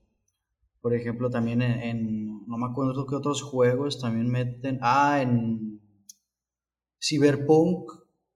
[0.81, 4.79] Por ejemplo, también en, en- no me acuerdo qué otros juegos también meten.
[4.81, 5.79] Ah, en
[6.99, 7.91] Cyberpunk,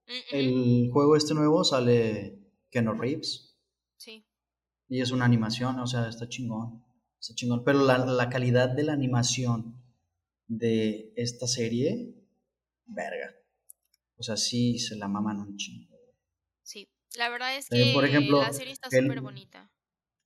[0.08, 2.38] Mm, el juego este nuevo sale
[2.70, 3.58] Keanu Reeves
[3.98, 4.24] Sí.
[4.88, 6.86] y es una animación, o sea, está chingón.
[7.20, 7.64] Está chingón.
[7.64, 9.82] Pero la, la calidad de la animación
[10.48, 12.14] de esta serie,
[12.86, 13.34] verga.
[14.18, 15.98] O sea, sí se la maman un chingo.
[16.62, 16.88] Sí.
[17.18, 19.72] La verdad es que por ejemplo, la serie está súper bonita.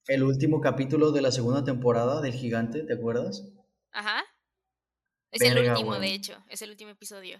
[0.09, 3.47] El último capítulo de la segunda temporada del Gigante, ¿te acuerdas?
[3.91, 4.23] Ajá.
[5.29, 6.43] Es el último, de hecho.
[6.49, 7.39] Es el último episodio.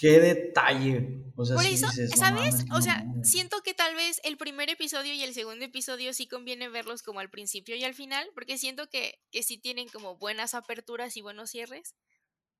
[0.00, 1.22] ¡Qué detalle!
[1.36, 2.64] O sea, Por sí eso, no ¿sabes?
[2.72, 6.70] O sea, siento que tal vez el primer episodio y el segundo episodio sí conviene
[6.70, 10.54] verlos como al principio y al final, porque siento que, que sí tienen como buenas
[10.54, 11.94] aperturas y buenos cierres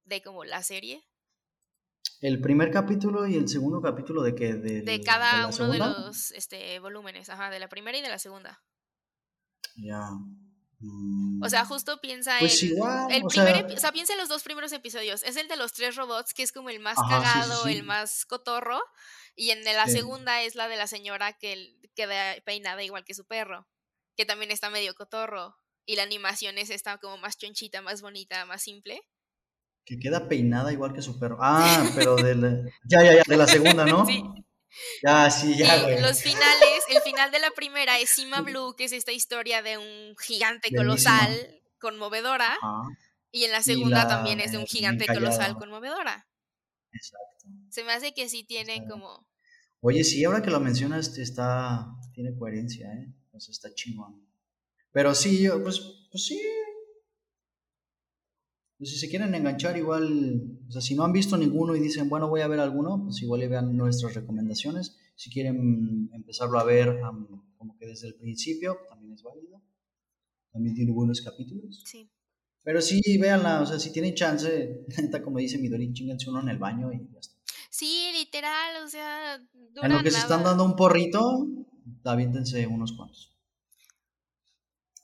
[0.04, 1.02] de como la serie,
[2.20, 5.88] El primer capítulo y el segundo capítulo de que de, de cada uno segunda?
[5.88, 8.62] de los este, volúmenes, ajá, de la primera y de la segunda.
[9.83, 10.01] Ya.
[10.83, 11.43] Mm.
[11.43, 14.12] O sea, justo piensa Pues en igual, el o primer, sea- epi- o sea, piensa
[14.14, 15.23] en los dos primeros episodios.
[15.25, 17.64] Es el de los tres robots, que es como el más Ajá, sí, sí, cagado,
[17.64, 17.73] sí.
[17.73, 18.81] el más cotorro,
[19.37, 23.27] y en la segunda es la de la señora que queda peinada igual que su
[23.27, 23.66] perro,
[24.16, 25.57] que también está medio cotorro.
[25.87, 29.03] Y la animación es esta como más chonchita, más bonita, más simple.
[29.85, 31.37] Que queda peinada igual que su perro.
[31.40, 32.51] Ah, pero de la...
[32.85, 34.07] Ya, ya, ya, de la segunda, ¿no?
[34.07, 34.23] Sí.
[35.02, 36.00] Ya, sí, ya, güey.
[36.00, 39.78] los finales, el final de la primera es Sima Blue, que es esta historia de
[39.78, 42.56] un gigante colosal, conmovedora.
[42.62, 42.83] Ajá,
[43.30, 46.28] Y en la segunda la también es de un de gigante colosal conmovedora.
[46.92, 47.48] exacto.
[47.70, 49.28] Se me hace que sí tienen como...
[49.80, 53.14] Oye, sí, ahora que lo mencionas, está, tiene coherencia, ¿eh?
[53.33, 54.26] O sea, está chingón.
[54.92, 55.80] Pero sí, yo, pues,
[56.11, 56.40] pues sí.
[58.81, 62.09] Pues si se quieren enganchar, igual, o sea, si no han visto ninguno y dicen,
[62.09, 64.97] bueno, voy a ver alguno, pues igual le vean nuestras recomendaciones.
[65.16, 66.99] Si quieren empezarlo a ver
[67.59, 69.61] como que desde el principio, también es válido.
[70.51, 71.83] También tiene buenos capítulos.
[71.85, 72.11] Sí.
[72.62, 76.49] Pero sí, véanla, o sea, si tienen chance, neta, como dice Midori, chingense uno en
[76.49, 77.37] el baño y ya está.
[77.69, 81.47] Sí, literal, o sea, En dura lo que se están dando un porrito,
[82.03, 83.37] aviéntense unos cuantos.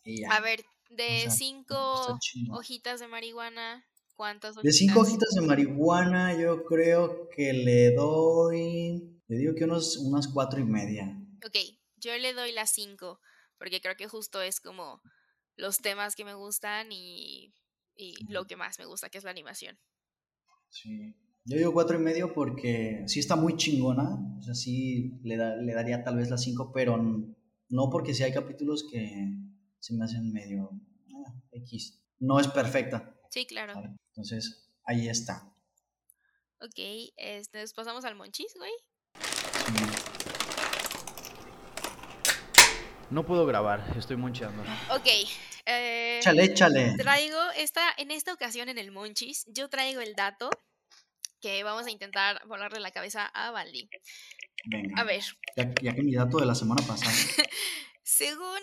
[0.03, 0.31] Y ya.
[0.31, 0.65] A ver,
[0.97, 5.31] de sea, cinco hojitas de marihuana, ¿cuántas De cinco hojitas?
[5.35, 9.21] de marihuana, yo creo que le doy.
[9.29, 11.17] Le digo que unos, unas cuatro y media.
[11.47, 11.57] Ok,
[11.97, 13.21] yo le doy las cinco,
[13.59, 15.01] porque creo que justo es como
[15.57, 17.55] los temas que me gustan y,
[17.95, 19.79] y lo que más me gusta, que es la animación.
[20.69, 21.15] Sí.
[21.45, 24.37] Yo digo cuatro y medio porque sí está muy chingona.
[24.39, 26.97] O sea, sí le, da- le daría tal vez las cinco, pero
[27.69, 29.29] no porque sí hay capítulos que
[29.87, 30.69] se me hacen medio
[31.15, 32.01] ah, X.
[32.19, 33.15] No es perfecta.
[33.31, 33.75] Sí, claro.
[33.75, 33.91] ¿vale?
[34.09, 35.49] Entonces, ahí está.
[36.61, 38.73] Ok, este, nos pasamos al monchis, güey.
[39.15, 39.85] Sí.
[43.11, 44.65] No puedo grabar, estoy moncheando.
[44.91, 45.07] Ok,
[45.67, 46.95] eh, Échale, échale.
[46.99, 50.51] traigo esta, en esta ocasión en el monchis, yo traigo el dato
[51.41, 53.89] que vamos a intentar volarle la cabeza a Baldi.
[54.65, 55.01] Venga.
[55.01, 55.23] A ver,
[55.57, 57.13] Ya, ya que mi dato de la semana pasada.
[58.03, 58.59] según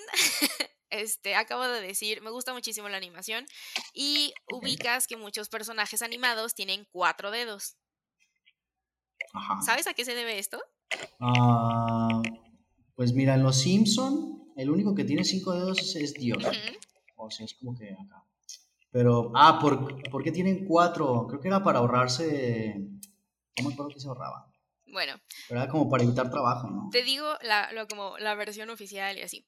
[0.94, 3.46] este acabo de decir, me gusta muchísimo la animación
[3.94, 7.76] y ubicas que muchos personajes animados tienen cuatro dedos.
[9.34, 9.62] Ajá.
[9.62, 10.62] ¿Sabes a qué se debe esto?
[11.20, 12.22] Ah,
[12.96, 16.44] pues mira, en Los Simpson, el único que tiene cinco dedos es, es Dios.
[17.16, 18.24] O sea, es como que acá.
[18.92, 21.26] Pero, ah, ¿por, ¿por qué tienen cuatro?
[21.28, 22.76] Creo que era para ahorrarse.
[23.58, 24.52] No me acuerdo qué se ahorraba.
[24.92, 26.90] Bueno, Pero era como para evitar trabajo, ¿no?
[26.92, 29.48] te digo la, lo, como la versión oficial y así.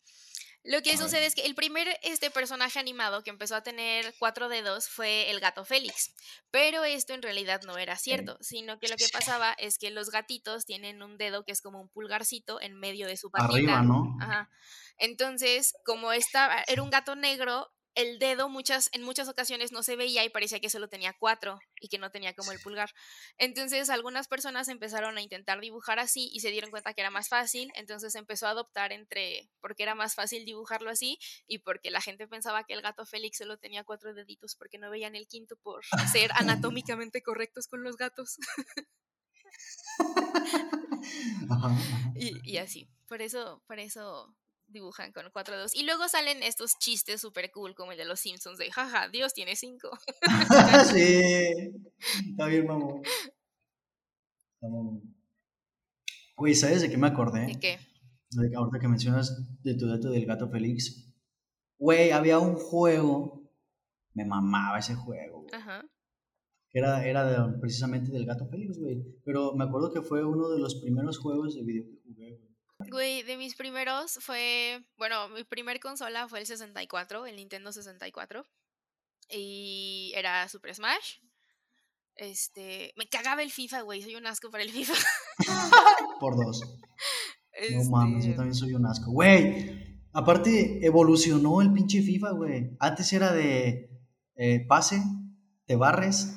[0.66, 4.50] Lo que sucede es que el primer este personaje animado que empezó a tener cuatro
[4.50, 6.14] dedos fue el gato Félix.
[6.50, 10.10] Pero esto en realidad no era cierto, sino que lo que pasaba es que los
[10.10, 13.54] gatitos tienen un dedo que es como un pulgarcito en medio de su patita.
[13.54, 14.18] Arriba, ¿no?
[14.20, 14.50] Ajá.
[14.98, 19.96] Entonces, como esta era un gato negro, el dedo muchas, en muchas ocasiones no se
[19.96, 22.92] veía y parecía que solo tenía cuatro y que no tenía como el pulgar.
[23.38, 27.30] Entonces, algunas personas empezaron a intentar dibujar así y se dieron cuenta que era más
[27.30, 32.02] fácil, entonces empezó a adoptar entre, porque era más fácil dibujarlo así y porque la
[32.02, 35.56] gente pensaba que el gato Félix solo tenía cuatro deditos porque no veían el quinto
[35.58, 38.38] por ser anatómicamente correctos con los gatos
[42.16, 42.90] y así.
[43.08, 44.36] Por eso, por eso
[44.76, 45.74] dibujan con cuatro dedos.
[45.74, 49.34] Y luego salen estos chistes súper cool como el de los Simpsons de, jaja, Dios
[49.34, 49.90] tiene cinco.
[50.94, 51.74] sí.
[52.30, 53.02] Está bien, mamón.
[56.38, 57.46] Güey, ¿sabes de qué me acordé?
[57.48, 57.80] ¿De qué?
[58.32, 61.14] De Ahorita que mencionas de tu dato del gato Félix.
[61.78, 63.50] Güey, había un juego,
[64.14, 65.86] me mamaba ese juego, güey, Ajá.
[66.74, 69.04] era, era de- precisamente del gato Félix, güey.
[69.24, 72.25] Pero me acuerdo que fue uno de los primeros juegos de video que jugué,
[72.90, 73.24] güey.
[73.24, 78.46] De mis primeros fue, bueno, mi primer consola fue el 64, el Nintendo 64.
[79.30, 81.20] Y era Super Smash.
[82.16, 84.94] Este, me cagaba el FIFA, güey, soy un asco para el FIFA.
[86.20, 86.62] Por dos.
[87.74, 89.12] No mames, yo también soy un asco.
[89.12, 92.72] Güey, aparte evolucionó el pinche FIFA, güey.
[92.80, 93.90] Antes era de
[94.36, 95.02] eh, pase,
[95.66, 96.36] te barres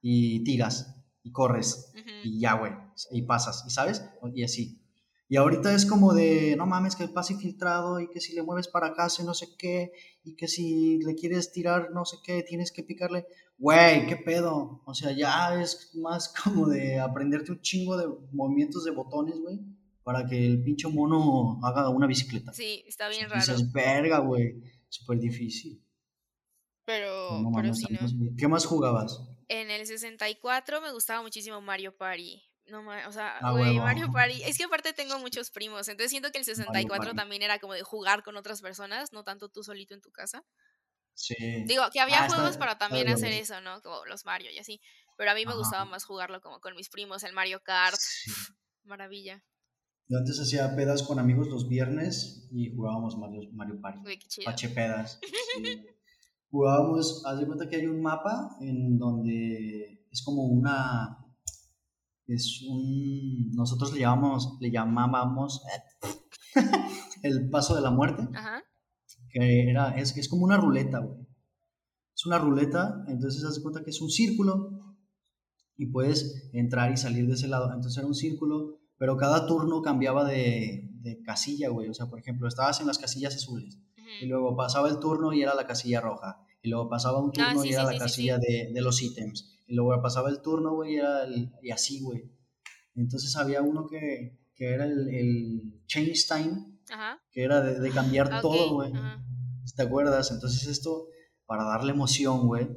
[0.00, 2.72] y tiras y corres y ya, güey.
[3.10, 4.04] Y pasas, y sabes,
[4.34, 4.82] y así.
[5.28, 8.42] Y ahorita es como de, no mames, que el pase filtrado y que si le
[8.42, 9.90] mueves para acá hace no sé qué
[10.22, 13.26] y que si le quieres tirar no sé qué, tienes que picarle.
[13.58, 14.82] Güey, qué pedo.
[14.84, 19.58] O sea, ya es más como de aprenderte un chingo de movimientos de botones, güey,
[20.04, 22.52] para que el pinche mono haga una bicicleta.
[22.52, 23.40] Sí, está bien raro.
[23.40, 24.62] dices, verga, güey.
[24.88, 25.82] Súper difícil.
[26.84, 28.36] Pero, No pero sí, ¿no?
[28.38, 29.20] ¿Qué más jugabas?
[29.48, 32.42] En el 64 me gustaba muchísimo Mario Party.
[32.68, 33.78] No, o sea, güey.
[33.78, 34.42] Mario Party.
[34.42, 37.16] Es que aparte tengo muchos primos, entonces siento que el 64 Party.
[37.16, 40.42] también era como de jugar con otras personas, no tanto tú solito en tu casa.
[41.14, 41.34] Sí.
[41.66, 43.80] Digo, que había Ah, está- juegos para también hacer eso, ¿no?
[43.82, 44.80] Como los Mario y así.
[45.16, 45.58] Pero a mí me Ajá.
[45.58, 47.96] gustaba más jugarlo como con mis primos, el Mario Kart.
[47.98, 48.30] Sí.
[48.84, 49.42] Maravilla.
[50.08, 53.98] Yo antes hacía pedas con amigos los viernes y jugábamos Mario, Mario Party.
[54.02, 54.44] Güey, qué chido.
[54.44, 55.18] Pache pedas.
[55.22, 55.62] sí.
[56.50, 61.18] Jugábamos, haz de cuenta que hay un mapa en donde es como una.
[62.26, 63.50] Es un.
[63.54, 65.62] Nosotros le llamamos, le llamábamos
[67.22, 68.28] el paso de la muerte.
[68.34, 68.62] Ajá.
[69.30, 71.26] que era, es, es como una ruleta, güey.
[72.14, 74.96] Es una ruleta, entonces haz de cuenta que es un círculo
[75.76, 77.66] y puedes entrar y salir de ese lado.
[77.66, 81.88] Entonces era un círculo, pero cada turno cambiaba de, de casilla, güey.
[81.90, 83.78] O sea, por ejemplo, estabas en las casillas azules
[84.22, 86.38] y luego pasaba el turno y era la casilla roja.
[86.62, 88.80] Y luego pasaba un Ah, turno sí, y era sí, la sí, casilla De, de
[88.80, 89.55] los ítems.
[89.66, 92.30] Y luego pasaba el turno, güey, y, era el- y así, güey.
[92.94, 97.20] Entonces había uno que, que era el, el Change Time, Ajá.
[97.30, 98.92] que era de, de cambiar todo, güey.
[99.74, 100.30] ¿Te acuerdas?
[100.30, 101.08] Entonces esto,
[101.44, 102.68] para darle emoción, güey,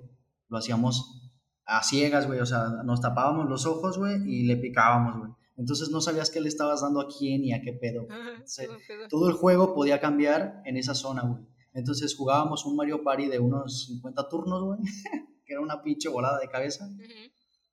[0.49, 1.31] lo hacíamos
[1.65, 2.39] a ciegas, güey.
[2.39, 5.31] O sea, nos tapábamos los ojos, güey, y le picábamos, güey.
[5.55, 8.07] Entonces no sabías qué le estabas dando a quién y a qué pedo.
[9.09, 11.43] Todo el juego podía cambiar en esa zona, güey.
[11.73, 14.79] Entonces jugábamos un Mario Party de unos 50 turnos, güey,
[15.49, 16.85] que era una pinche volada de cabeza.
[16.85, 17.03] Ujú.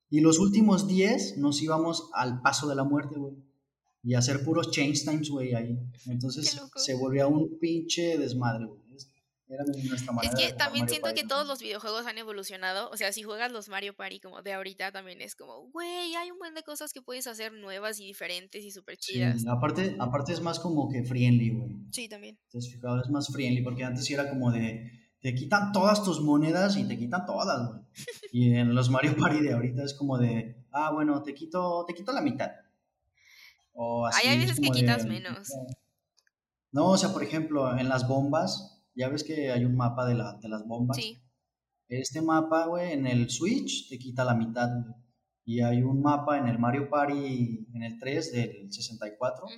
[0.08, 3.34] Y los últimos 10 nos íbamos al paso de la muerte, güey.
[4.02, 5.76] Y a hacer puros change times, güey, ahí.
[6.06, 8.80] Entonces se volvía un pinche desmadre, güey.
[8.96, 9.10] Es-
[9.48, 11.28] Era nuestra Es manera de que jugar también Mario siento Party, que ¿no?
[11.28, 12.90] todos los videojuegos han evolucionado.
[12.90, 16.30] O sea, si juegas los Mario Party como de ahorita, también es como, güey, hay
[16.32, 19.44] un buen de cosas que puedes hacer nuevas y diferentes y súper Sí, chidas.
[19.46, 21.68] aparte, aparte es más como que friendly, güey.
[21.92, 22.38] Sí, también.
[22.50, 23.00] ¿Te has fijado?
[23.00, 26.86] Es más friendly, porque antes sí era como de, te quitan todas tus monedas y
[26.86, 27.80] te quitan todas, güey.
[28.32, 31.94] Y en los Mario Party de ahorita es como de, ah, bueno, te quito, te
[31.94, 32.50] quito la mitad.
[33.72, 34.26] O así.
[34.26, 35.48] Hay es veces que de, quitas menos.
[36.72, 40.14] No, o sea, por ejemplo, en las bombas, ya ves que hay un mapa de,
[40.14, 40.96] la, de las bombas.
[40.96, 41.22] Sí.
[41.88, 44.94] Este mapa, güey, en el Switch te quita la mitad, güey.
[45.48, 49.54] Y hay un mapa en el Mario Party, en el 3 del 64, Ujú.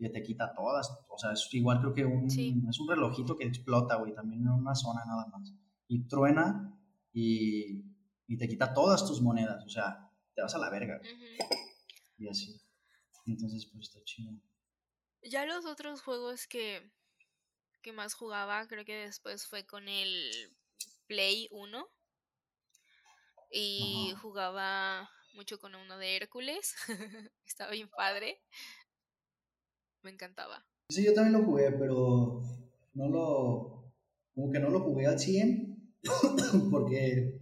[0.00, 0.90] Que te quita todas.
[1.08, 2.54] O sea, es igual creo que un, Sí.
[2.68, 5.52] es un relojito que explota, güey, también en una zona nada más.
[5.88, 6.76] Y truena
[7.12, 7.84] y,
[8.26, 9.64] y te quita todas tus monedas.
[9.64, 11.00] O sea, te vas a la verga,
[12.18, 12.60] y así.
[13.26, 14.32] Entonces, pues está chido.
[15.22, 16.90] Ya los otros juegos que,
[17.82, 20.30] que más jugaba, creo que después fue con el
[21.06, 21.86] Play 1.
[23.52, 26.74] Y jugaba mucho con uno de Hércules.
[27.46, 28.40] Estaba bien padre.
[30.02, 30.64] Me encantaba.
[30.88, 32.42] Sí, yo también lo jugué, pero
[32.94, 33.94] no lo.
[34.34, 35.94] Como que no lo jugué al 100
[36.70, 37.38] porque.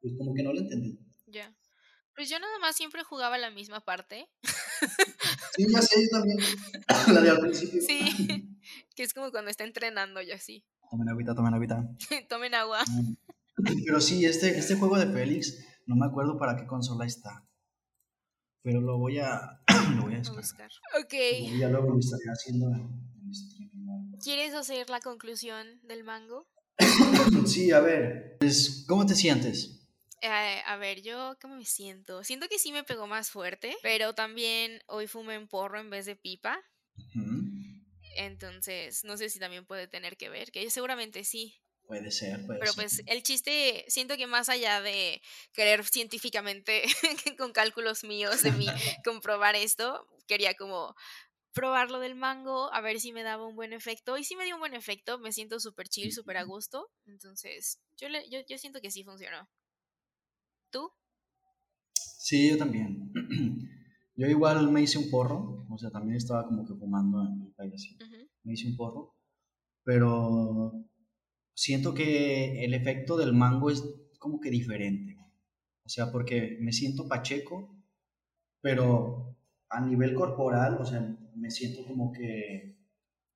[0.00, 0.98] Pues como que no lo entendí.
[1.26, 1.54] Ya.
[2.14, 4.28] Pues yo nada más siempre jugaba la misma parte.
[5.56, 6.38] Sí, ya sé, yo también.
[7.14, 7.80] La de al principio.
[7.82, 8.58] Sí.
[8.96, 10.64] que es como cuando está entrenando y así.
[10.90, 11.88] Tomen agüita, tomen agüita.
[12.28, 12.82] Tomen agua.
[12.86, 13.14] Mm.
[13.84, 17.46] Pero sí, este, este juego de Félix, no me acuerdo para qué consola está.
[18.62, 19.61] Pero lo voy a.
[19.96, 20.42] Lo voy a descargar.
[20.42, 20.70] buscar.
[21.02, 21.14] Ok.
[21.40, 24.18] Y ya luego lo estaré haciendo en, streaming.
[24.22, 26.48] ¿Quieres hacer la conclusión del mango?
[27.46, 28.36] Sí, a ver.
[28.38, 29.82] Pues, ¿cómo te sientes?
[30.22, 32.22] Eh, a ver, yo cómo me siento.
[32.22, 36.06] Siento que sí me pegó más fuerte, pero también hoy fumé en porro en vez
[36.06, 36.60] de pipa.
[38.16, 41.60] Entonces, no sé si también puede tener que ver, que seguramente sí.
[41.92, 42.84] Puede ser, puede Pero ser.
[42.84, 45.20] pues el chiste, siento que más allá de
[45.52, 46.84] querer científicamente,
[47.38, 48.64] con cálculos míos de mí,
[49.04, 50.94] comprobar esto, quería como
[51.52, 54.16] probar lo del mango, a ver si me daba un buen efecto.
[54.16, 56.88] Y sí me dio un buen efecto, me siento súper chill, súper a gusto.
[57.04, 59.46] Entonces, yo, le, yo, yo siento que sí funcionó.
[60.70, 60.90] ¿Tú?
[61.92, 63.12] Sí, yo también.
[64.14, 67.52] Yo igual me hice un porro, o sea, también estaba como que fumando en mi
[67.54, 67.96] calle así.
[67.96, 68.28] Ujú.
[68.44, 69.16] Me hice un porro,
[69.84, 70.84] pero
[71.54, 73.82] siento que el efecto del mango es
[74.18, 75.16] como que diferente.
[75.84, 77.74] O sea, porque me siento pacheco,
[78.60, 79.36] pero
[79.68, 81.00] a nivel corporal, o sea,
[81.34, 82.76] me siento como que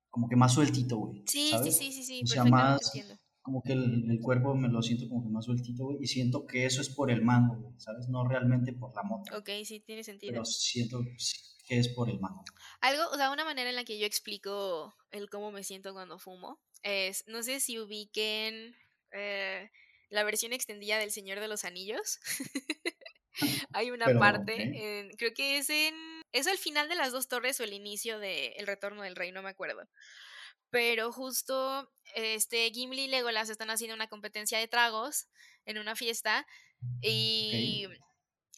[0.09, 1.23] como que más sueltito, güey.
[1.27, 2.79] Sí, sí, sí, sí, sí, O sea, más
[3.41, 6.45] como que el, el cuerpo me lo siento como que más sueltito, güey, y siento
[6.45, 8.09] que eso es por el mango, güey, ¿sabes?
[8.09, 10.33] No realmente por la moto, Ok, sí, tiene sentido.
[10.33, 10.99] pero siento
[11.65, 12.43] que es por el mango.
[12.81, 16.19] Algo, o sea, una manera en la que yo explico el cómo me siento cuando
[16.19, 18.75] fumo es, no sé si ubiquen
[19.11, 19.69] eh,
[20.09, 22.19] la versión extendida del Señor de los Anillos.
[23.73, 24.55] Hay una Pero, parte,
[24.99, 25.95] en- creo que es en,
[26.31, 29.31] es al final de las dos torres o el inicio de El Retorno del Rey,
[29.31, 29.87] no me acuerdo.
[30.69, 35.27] Pero justo este Gimli y Legolas están haciendo una competencia de tragos
[35.65, 36.45] en una fiesta
[37.01, 37.87] y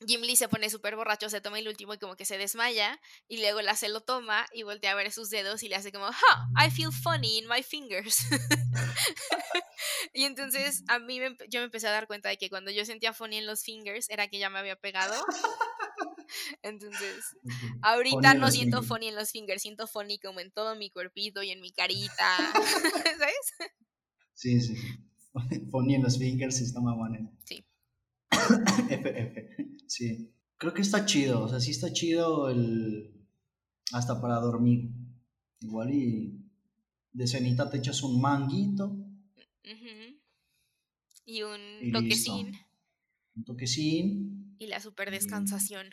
[0.06, 3.38] Gimli se pone súper borracho, se toma el último y como que se desmaya y
[3.38, 6.66] Legolas se lo toma y voltea a ver sus dedos y le hace como, "Ha,
[6.68, 8.18] I feel funny in my fingers."
[10.14, 12.86] y entonces a mí me yo me empecé a dar cuenta de que cuando yo
[12.86, 15.16] sentía funny en los fingers era que ya me había pegado.
[16.62, 17.26] Entonces,
[17.82, 18.88] ahorita Funny no siento fingers.
[18.88, 22.38] funny en los fingers, siento funny como en todo mi cuerpito y en mi carita.
[23.18, 23.54] ¿Sabes?
[24.34, 24.76] Sí, sí.
[25.72, 27.32] Funny en los fingers está más bueno.
[27.46, 27.66] Sí.
[28.90, 29.79] F, F.
[29.90, 30.32] Sí.
[30.58, 33.26] Creo que está chido, o sea, sí está chido el...
[33.94, 34.92] hasta para dormir.
[35.62, 36.42] Igual y
[37.12, 38.96] de cenita te echas un manguito.
[41.26, 42.66] Y un Y toquecín listo.
[43.36, 45.88] un toquecín, y la super descansación.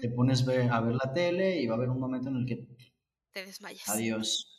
[0.00, 2.46] te pones ve- a ver la tele y va a haber un momento en el
[2.46, 2.66] que
[3.32, 3.88] Te desmayas.
[3.88, 4.50] adiós.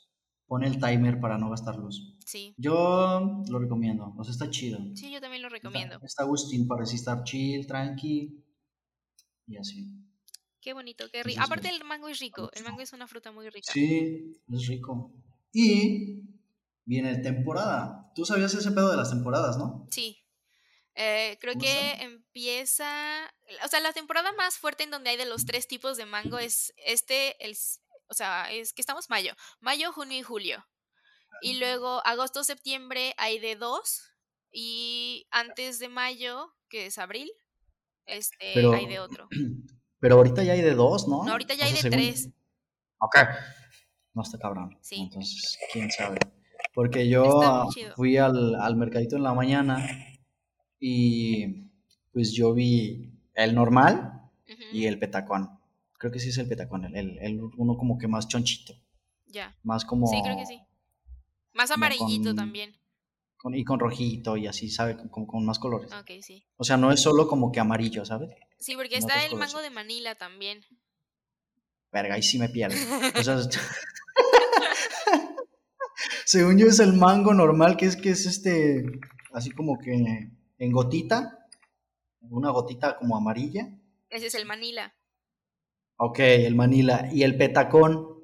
[0.48, 2.16] Pone el timer para no gastar luz.
[2.26, 2.54] Sí.
[2.58, 4.80] Yo lo recomiendo, o sea, está chido.
[4.96, 6.00] Sí, yo también lo Está, recomiendo.
[6.04, 8.42] está Agustín para así estar chill, tranqui
[9.48, 9.88] y así.
[10.62, 11.42] Qué bonito, qué rico.
[11.42, 12.50] Aparte pues, el mango es rico.
[12.54, 13.72] El mango es una fruta muy rica.
[13.72, 15.14] Sí, es rico.
[15.54, 16.24] Y
[16.86, 18.12] viene temporada.
[18.16, 19.88] Tú sabías ese pedo de las temporadas, ¿no?
[19.92, 20.26] Sí.
[20.96, 22.04] Eh, creo ¿Cómo que está?
[22.04, 23.34] empieza,
[23.64, 26.40] o sea, la temporada más fuerte en donde hay de los tres tipos de mango
[26.40, 27.56] es este, el,
[28.08, 30.66] o sea, es que estamos mayo, mayo, junio y julio.
[31.42, 34.04] Y luego agosto, septiembre hay de dos
[34.52, 37.30] y antes de mayo, que es abril,
[38.06, 39.28] este, Pero, hay de otro.
[40.00, 41.24] pero ahorita ya hay de dos, ¿no?
[41.24, 42.30] No, ahorita ya O hay de según- tres.
[43.00, 43.16] Ok.
[44.14, 44.78] No está cabrón.
[44.82, 44.96] Sí.
[45.02, 46.18] Entonces, quién sabe.
[46.74, 49.86] Porque yo fui al, al mercadito en la mañana
[50.80, 51.70] y
[52.12, 54.22] pues yo vi el normal
[54.72, 55.50] y el petacón.
[55.98, 58.74] Creo que sí es el petacón, el, el- el uno como que más chonchito,
[59.28, 59.56] Ya.
[59.64, 60.08] más como...
[60.08, 60.62] Sí, creo que sí.
[61.54, 62.76] Más amarillito con- también.
[63.46, 64.98] Con- y con rojito y así, ¿sabe?
[65.12, 65.94] Con más colores.
[65.94, 66.44] Ok, sí.
[66.58, 68.32] O sea, no es solo como que amarillo, ¿sabes?
[68.58, 70.66] Sí, porque está el mango de Manila también.
[71.92, 72.76] Verga, ahí sí me pierde.
[73.20, 73.38] O sea,
[76.26, 78.84] según yo es el mango normal, que es que es este,
[79.32, 81.48] así como que en gotita,
[82.22, 83.70] una gotita como amarilla.
[84.10, 84.96] Ese es el Manila.
[85.98, 87.10] Ok, el manila.
[87.14, 88.24] Y el petacón,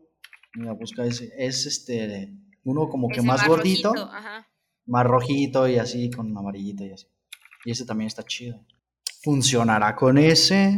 [0.56, 4.48] mira, busca ese, es este, uno como que Ese más gordito, rojito, Ajá.
[4.92, 7.08] Más rojito y así, con amarillito y así.
[7.64, 8.64] Y ese también está chido.
[9.24, 10.78] ¿Funcionará con ese?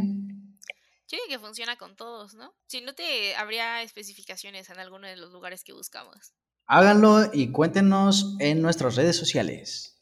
[1.08, 2.54] Yo digo que funciona con todos, ¿no?
[2.66, 6.32] Si no te habría especificaciones en alguno de los lugares que buscamos.
[6.66, 10.00] Háganlo y cuéntenos en nuestras redes sociales.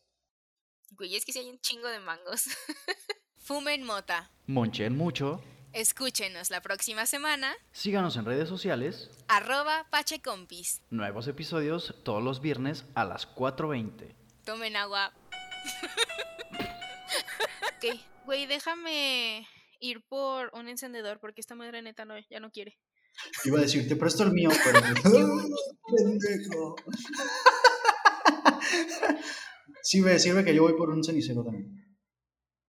[0.91, 2.45] Güey, es que si hay un chingo de mangos.
[3.39, 4.31] Fumen mota.
[4.47, 5.43] Monchen mucho.
[5.73, 7.55] Escúchenos la próxima semana.
[7.73, 9.11] Síganos en redes sociales.
[9.29, 10.83] Arroba pachecompis.
[10.91, 14.15] Nuevos episodios todos los viernes a las 4.20.
[14.45, 15.15] Tomen agua.
[17.79, 19.49] ok, güey, déjame
[19.81, 22.77] ir por un encendedor porque esta madre neta no, ya no quiere.
[23.45, 24.81] Iba a decir, te presto el mío, pero...
[25.97, 26.77] Pendejo.
[29.85, 31.82] Sí, me sirve que yo voy por un cenicero también.